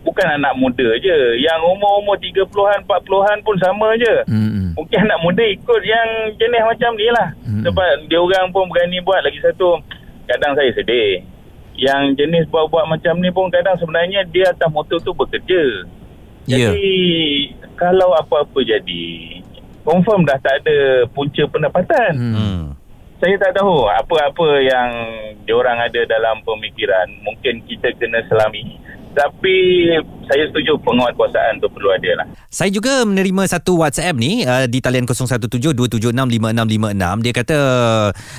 bukan 0.03 0.27
anak 0.39 0.55
muda 0.59 0.89
je. 0.99 1.41
Yang 1.41 1.61
umur-umur 1.63 2.19
30-an, 2.19 2.85
40-an 2.85 3.39
pun 3.47 3.57
sama 3.63 3.95
je. 3.97 4.15
Hmm. 4.29 4.75
Mungkin 4.77 4.99
anak 5.09 5.23
muda 5.23 5.43
ikut 5.47 5.83
yang 5.87 6.09
jenis 6.37 6.63
macam 6.67 6.91
ni 6.99 7.09
lah. 7.11 7.29
Hmm. 7.47 7.63
Sebab 7.65 8.11
dia 8.11 8.19
orang 8.19 8.51
pun 8.51 8.69
berani 8.69 8.99
buat 9.01 9.23
lagi 9.23 9.39
satu. 9.41 9.81
Kadang 10.27 10.59
saya 10.59 10.71
sedih. 10.75 11.23
Yang 11.79 12.21
jenis 12.21 12.45
buat-buat 12.53 12.85
macam 12.85 13.17
ni 13.23 13.33
pun 13.33 13.49
kadang 13.49 13.79
sebenarnya 13.81 14.29
dia 14.29 14.53
atas 14.53 14.69
motor 14.69 15.01
tu 15.01 15.17
bekerja. 15.17 15.89
Ya. 16.45 16.69
Jadi 16.69 16.91
kalau 17.79 18.13
apa-apa 18.19 18.59
jadi, 18.67 19.39
confirm 19.87 20.27
dah 20.27 20.39
tak 20.43 20.63
ada 20.67 21.07
punca 21.11 21.43
pendapatan. 21.49 22.13
Hmm. 22.19 22.35
Hmm. 22.35 22.63
Saya 23.23 23.39
tak 23.39 23.55
tahu 23.55 23.87
apa-apa 23.87 24.59
yang 24.67 24.91
diorang 25.47 25.79
ada 25.79 26.03
dalam 26.11 26.43
pemikiran. 26.43 27.07
Mungkin 27.23 27.63
kita 27.71 27.95
kena 27.95 28.19
selami. 28.27 28.83
Tapi 29.13 29.57
saya 30.27 30.49
setuju 30.51 30.79
penguatkuasaan 30.81 31.61
tu 31.61 31.69
perlu 31.69 31.93
ada 31.93 32.11
lah. 32.23 32.27
Saya 32.53 32.71
juga 32.73 33.05
menerima 33.05 33.47
satu 33.49 33.77
WhatsApp 33.81 34.17
ni 34.17 34.45
uh, 34.45 34.67
di 34.69 34.81
talian 34.81 35.07
0172765656. 35.09 37.25
Dia 37.25 37.33
kata 37.33 37.59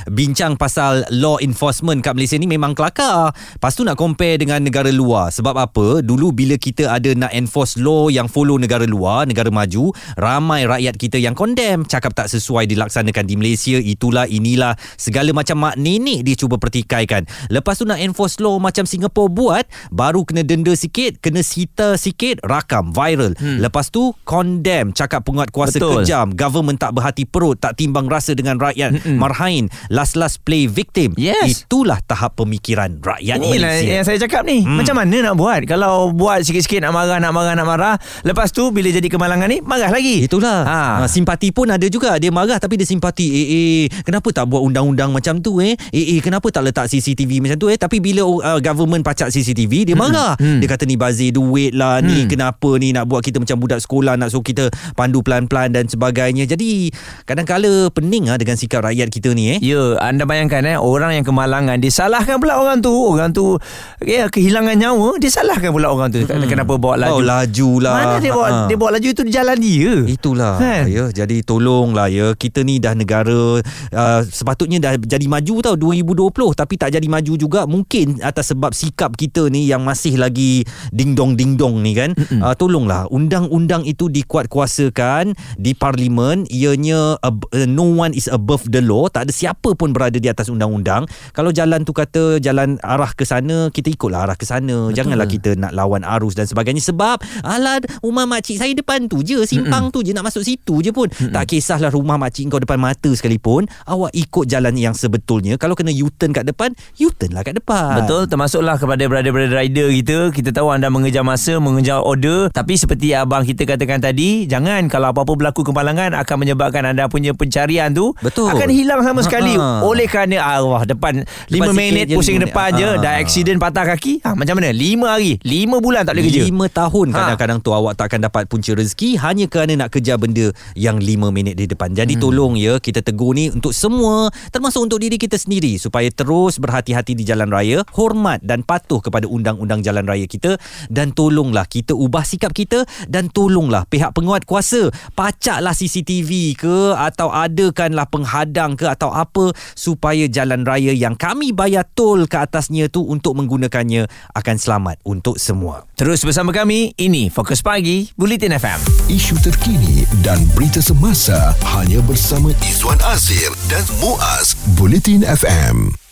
bincang 0.10 0.58
pasal 0.58 1.06
law 1.14 1.38
enforcement 1.42 2.02
kat 2.02 2.16
Malaysia 2.18 2.38
ni 2.40 2.48
memang 2.50 2.76
kelakar. 2.78 3.34
Lepas 3.34 3.76
tu 3.78 3.84
nak 3.86 3.98
compare 3.98 4.38
dengan 4.40 4.62
negara 4.62 4.90
luar. 4.90 5.32
Sebab 5.34 5.56
apa? 5.58 6.02
Dulu 6.02 6.32
bila 6.34 6.58
kita 6.58 6.90
ada 6.90 7.14
nak 7.14 7.34
enforce 7.36 7.78
law 7.78 8.10
yang 8.10 8.28
follow 8.32 8.58
negara 8.58 8.86
luar, 8.88 9.28
negara 9.30 9.52
maju, 9.54 9.94
ramai 10.18 10.66
rakyat 10.66 10.98
kita 10.98 11.18
yang 11.20 11.36
condemn, 11.38 11.86
cakap 11.86 12.14
tak 12.18 12.28
sesuai 12.30 12.66
dilaksanakan 12.70 13.26
di 13.28 13.36
Malaysia, 13.38 13.78
itulah 13.78 14.26
inilah 14.30 14.76
segala 14.96 15.34
macam 15.36 15.60
mak 15.60 15.76
nenek 15.78 16.24
dia 16.26 16.36
cuba 16.38 16.58
pertikaikan. 16.58 17.26
Lepas 17.52 17.78
tu 17.82 17.86
nak 17.86 18.00
enforce 18.00 18.40
law 18.40 18.58
macam 18.58 18.88
Singapore 18.88 19.30
buat, 19.30 19.66
baru 19.92 20.24
kena 20.26 20.44
denda 20.46 20.74
sikit, 20.74 21.20
kena 21.20 21.44
sita 21.44 21.83
sikit, 21.94 22.40
rakam 22.42 22.90
viral. 22.90 23.36
Hmm. 23.36 23.60
Lepas 23.60 23.88
tu 23.88 24.16
condemn, 24.24 24.92
cakap 24.92 25.22
penguat 25.22 25.50
kuasa 25.50 25.78
Betul. 25.78 26.02
kejam, 26.02 26.32
government 26.32 26.78
tak 26.78 26.92
berhati 26.92 27.24
perut, 27.24 27.56
tak 27.56 27.76
timbang 27.76 28.06
rasa 28.06 28.32
dengan 28.32 28.58
rakyat, 28.58 28.96
Mm-mm. 28.96 29.18
marhain, 29.18 29.68
last-last 29.88 30.42
play 30.42 30.66
victim. 30.66 31.14
Yes. 31.16 31.64
Itulah 31.64 32.02
tahap 32.02 32.36
pemikiran 32.36 33.00
rakyat 33.00 33.38
Inilah 33.38 33.72
Malaysia. 33.76 33.92
yang 33.92 34.04
saya 34.04 34.18
cakap 34.18 34.44
ni. 34.44 34.62
Hmm. 34.62 34.80
Macam 34.80 34.96
mana 34.96 35.18
nak 35.22 35.36
buat? 35.36 35.62
Kalau 35.64 36.12
buat 36.12 36.42
sikit-sikit 36.42 36.80
nak 36.80 36.92
marah, 36.92 37.18
nak 37.18 37.32
marah, 37.32 37.54
nak 37.54 37.68
marah. 37.68 37.96
Lepas 38.22 38.50
tu 38.50 38.70
bila 38.70 38.88
jadi 38.88 39.06
kemalangan 39.06 39.48
ni, 39.48 39.60
marah 39.60 39.90
lagi. 39.90 40.24
Itulah 40.24 40.52
Ha. 40.64 40.80
ha. 40.96 41.06
Simpati 41.06 41.50
pun 41.50 41.66
ada 41.66 41.88
juga 41.88 42.18
Dia 42.18 42.30
marah 42.30 42.58
tapi 42.58 42.76
dia 42.76 42.84
simpati 42.84 43.26
Eh 43.26 43.46
eh 43.48 43.82
Kenapa 44.02 44.28
tak 44.30 44.46
buat 44.46 44.60
undang-undang 44.62 45.10
macam 45.10 45.40
tu 45.40 45.58
eh 45.58 45.74
Eh 45.90 46.06
eh 46.14 46.20
kenapa 46.20 46.50
tak 46.50 46.62
letak 46.64 46.86
CCTV 46.86 47.40
macam 47.40 47.58
tu 47.58 47.68
eh 47.68 47.76
Tapi 47.76 47.98
bila 47.98 48.22
uh, 48.22 48.60
government 48.60 49.02
pacak 49.02 49.30
CCTV 49.30 49.88
Dia 49.88 49.96
marah 49.96 50.36
Hmm. 50.36 50.60
Dia 50.60 50.68
kata 50.68 50.84
ni 50.84 50.94
bazir 50.94 51.32
duit 51.32 51.63
lah 51.72 52.02
Ni 52.02 52.26
Hmm. 52.26 52.30
kenapa 52.30 52.76
ni 52.76 52.92
Nak 52.92 53.06
buat 53.06 53.22
kita 53.22 53.38
macam 53.38 53.56
budak 53.58 53.80
sekolah 53.80 54.16
Nak 54.16 54.28
suruh 54.30 54.42
kita 54.42 54.68
pandu 54.94 55.22
pelan-pelan 55.22 55.70
dan 55.70 55.86
sebagainya 55.86 56.44
Jadi 56.46 56.92
kadang-kala 57.24 57.88
pening 57.90 58.28
lah 58.28 58.36
Dengan 58.36 58.56
sikap 58.56 58.82
rakyat 58.82 59.08
kita 59.08 59.32
ni 59.32 59.54
eh 59.54 59.60
Ya, 59.62 59.96
anda 60.00 60.26
bayangkan 60.26 60.66
eh 60.66 60.76
orang 60.76 61.14
yang 61.14 61.24
kemalangan 61.24 61.78
dia 61.78 61.90
salahkan 61.90 62.36
pula 62.38 62.58
orang 62.58 62.80
tu. 62.80 62.90
Orang 62.90 63.32
tu 63.32 63.56
ya 64.00 64.26
kehilangan 64.26 64.74
nyawa, 64.74 65.16
dia 65.18 65.30
salahkan 65.30 65.70
pula 65.70 65.88
orang 65.88 66.10
tu. 66.10 66.20
Hmm. 66.20 66.44
Kenapa 66.44 66.76
bawa 66.76 66.98
laju? 66.98 67.14
Oh 67.14 67.22
laju 67.22 67.70
lah 67.80 67.94
Mana 67.94 68.16
dia 68.18 68.32
bawa 68.32 68.46
Ha. 68.46 68.58
dia 68.66 68.76
bawa 68.76 68.92
laju 68.92 69.08
itu 69.08 69.22
di 69.22 69.32
jalan 69.32 69.58
dia. 69.58 69.94
Itulah 70.04 70.54
Kan? 70.58 70.84
ya 70.86 71.04
jadi 71.10 71.38
tolonglah 71.42 72.08
ya 72.08 72.34
kita 72.34 72.62
ni 72.62 72.78
dah 72.78 72.92
negara 72.94 73.62
uh, 73.90 74.22
sepatutnya 74.24 74.80
dah 74.80 74.94
jadi 74.98 75.26
maju 75.26 75.54
tau 75.62 75.76
2020 75.76 76.34
tapi 76.54 76.74
tak 76.76 76.90
jadi 76.92 77.06
maju 77.06 77.34
juga 77.36 77.62
mungkin 77.64 78.20
atas 78.20 78.50
sebab 78.50 78.72
sikap 78.72 79.14
kita 79.14 79.48
ni 79.48 79.66
yang 79.66 79.82
masih 79.82 80.16
lagi 80.16 80.64
ding 80.90 81.14
dong 81.14 81.34
ding 81.34 81.53
dong 81.58 81.84
ni 81.84 81.98
kan? 81.98 82.16
Uh, 82.40 82.54
tolonglah. 82.56 83.10
Undang-undang 83.10 83.84
itu 83.84 84.08
dikuat 84.08 84.48
kuasakan 84.48 85.36
di 85.58 85.74
parlimen. 85.74 86.46
Ianya 86.50 87.18
uh, 87.20 87.68
no 87.68 87.90
one 87.94 88.16
is 88.16 88.32
above 88.32 88.64
the 88.72 88.80
law. 88.80 89.12
Tak 89.12 89.28
ada 89.28 89.34
siapa 89.36 89.76
pun 89.76 89.92
berada 89.92 90.16
di 90.16 90.30
atas 90.32 90.48
undang-undang. 90.48 91.04
Kalau 91.36 91.52
jalan 91.52 91.84
tu 91.84 91.92
kata 91.92 92.40
jalan 92.40 92.80
arah 92.80 93.12
ke 93.12 93.28
sana 93.28 93.68
kita 93.74 93.92
ikutlah 93.92 94.24
arah 94.24 94.38
ke 94.40 94.46
sana. 94.48 94.94
Janganlah 94.96 95.28
kita 95.28 95.58
nak 95.60 95.76
lawan 95.76 96.08
arus 96.08 96.38
dan 96.38 96.48
sebagainya. 96.48 96.80
Sebab 96.80 97.20
alah 97.44 97.84
rumah 98.00 98.24
makcik 98.24 98.64
saya 98.64 98.72
depan 98.72 99.12
tu 99.12 99.20
je 99.20 99.44
simpang 99.44 99.92
tu 99.92 100.00
je 100.00 100.16
nak 100.16 100.32
masuk 100.32 100.48
situ 100.48 100.80
je 100.80 100.96
pun. 100.96 101.12
Tak 101.12 101.52
kisahlah 101.52 101.92
rumah 101.92 102.16
makcik 102.16 102.48
kau 102.48 102.64
depan 102.64 102.80
mata 102.80 103.10
sekalipun 103.12 103.68
awak 103.90 104.16
ikut 104.16 104.48
jalan 104.48 104.78
yang 104.80 104.96
sebetulnya. 104.96 105.60
Kalau 105.60 105.76
kena 105.76 105.92
U-turn 105.92 106.32
kat 106.32 106.48
depan 106.48 106.72
U-turn 107.02 107.36
lah 107.36 107.44
kat 107.44 107.60
depan. 107.60 108.06
Betul 108.06 108.32
termasuklah 108.32 108.80
kepada 108.80 109.04
brother-brother 109.10 109.58
rider 109.60 109.90
kita. 109.92 110.18
Kita 110.32 110.50
tahu 110.56 110.72
anda 110.72 110.88
mengejar 110.88 111.28
masa 111.28 111.43
mengejar 111.60 112.00
order 112.00 112.48
tapi 112.50 112.76
seperti 112.76 113.12
abang 113.12 113.44
kita 113.44 113.66
katakan 113.66 114.00
tadi 114.00 114.46
jangan 114.46 114.88
kalau 114.88 115.12
apa-apa 115.12 115.34
berlaku 115.34 115.64
kemalangan 115.64 116.16
akan 116.16 116.36
menyebabkan 116.38 116.84
anda 116.86 117.08
punya 117.08 117.34
pencarian 117.34 117.92
tu 117.92 118.16
Betul. 118.20 118.48
akan 118.48 118.70
hilang 118.70 119.02
sama 119.02 119.20
sekali 119.22 119.56
Ha-ha. 119.56 119.84
oleh 119.84 120.08
kerana 120.08 120.40
Allah 120.40 120.84
depan 120.86 121.22
5 121.22 121.52
sikit 121.52 121.74
minit 121.74 122.06
pusing 122.12 122.40
depan 122.40 122.72
minit. 122.72 122.80
je 122.80 122.90
Ha. 122.90 123.02
dah 123.02 123.14
accident 123.18 123.58
patah 123.58 123.86
kaki 123.86 124.24
ha, 124.24 124.32
macam 124.34 124.58
mana 124.58 124.72
5 124.72 125.04
hari 125.04 125.32
5 125.42 125.84
bulan 125.84 126.02
tak 126.04 126.14
boleh 126.16 126.26
kerja 126.28 126.42
Lima 126.44 126.66
tahun 126.68 127.08
Ha. 127.10 127.18
kadang-kadang 127.18 127.60
tu 127.60 127.72
awak 127.72 127.94
tak 127.96 128.06
akan 128.08 128.20
dapat 128.24 128.44
punca 128.46 128.72
rezeki 128.72 129.18
hanya 129.18 129.46
kerana 129.48 129.74
nak 129.76 129.90
kejar 129.90 130.16
benda 130.16 130.52
yang 130.76 131.00
lima 131.00 131.30
minit 131.30 131.56
di 131.56 131.66
depan. 131.66 131.90
Jadi 131.90 132.16
hmm. 132.16 132.22
tolong 132.22 132.54
ya 132.54 132.78
kita 132.78 133.02
tegur 133.02 133.34
ni 133.34 133.50
untuk 133.50 133.74
semua 133.74 134.30
termasuk 134.50 134.86
untuk 134.86 135.00
diri 135.00 135.18
kita 135.18 135.36
sendiri 135.36 135.76
supaya 135.76 136.06
terus 136.10 136.60
berhati-hati 136.60 137.18
di 137.18 137.24
jalan 137.24 137.50
raya, 137.50 137.82
hormat 137.92 138.44
dan 138.46 138.62
patuh 138.62 139.00
kepada 139.00 139.26
undang-undang 139.26 139.82
jalan 139.82 140.06
raya 140.06 140.26
kita 140.26 140.56
dan 140.88 141.10
tolonglah 141.34 141.66
kita 141.66 141.98
ubah 141.98 142.22
sikap 142.22 142.54
kita 142.54 142.86
dan 143.10 143.26
tolonglah 143.26 143.90
pihak 143.90 144.14
penguat 144.14 144.46
kuasa 144.46 144.94
pacaklah 145.18 145.74
CCTV 145.74 146.54
ke 146.54 146.94
atau 146.94 147.34
adakanlah 147.34 148.06
penghadang 148.06 148.78
ke 148.78 148.86
atau 148.86 149.10
apa 149.10 149.50
supaya 149.74 150.30
jalan 150.30 150.62
raya 150.62 150.94
yang 150.94 151.18
kami 151.18 151.50
bayar 151.50 151.90
tol 151.98 152.30
ke 152.30 152.38
atasnya 152.38 152.86
tu 152.86 153.02
untuk 153.02 153.34
menggunakannya 153.34 154.06
akan 154.38 154.56
selamat 154.62 155.02
untuk 155.02 155.42
semua. 155.42 155.90
terus 155.98 156.22
bersama 156.22 156.54
kami 156.54 156.94
ini 157.02 157.34
Fokus 157.34 157.66
Pagi 157.66 158.14
Bulletin 158.14 158.54
FM 158.54 159.10
Isu 159.10 159.42
terkini 159.42 160.06
dan 160.22 160.38
berita 160.54 160.86
semasa 160.86 161.58
hanya 161.74 161.98
bersama 162.06 162.54
Izwan 162.62 163.02
Azir 163.10 163.50
dan 163.74 163.82
Muaz 163.98 164.54
Bulletin 164.78 165.26
FM. 165.26 166.03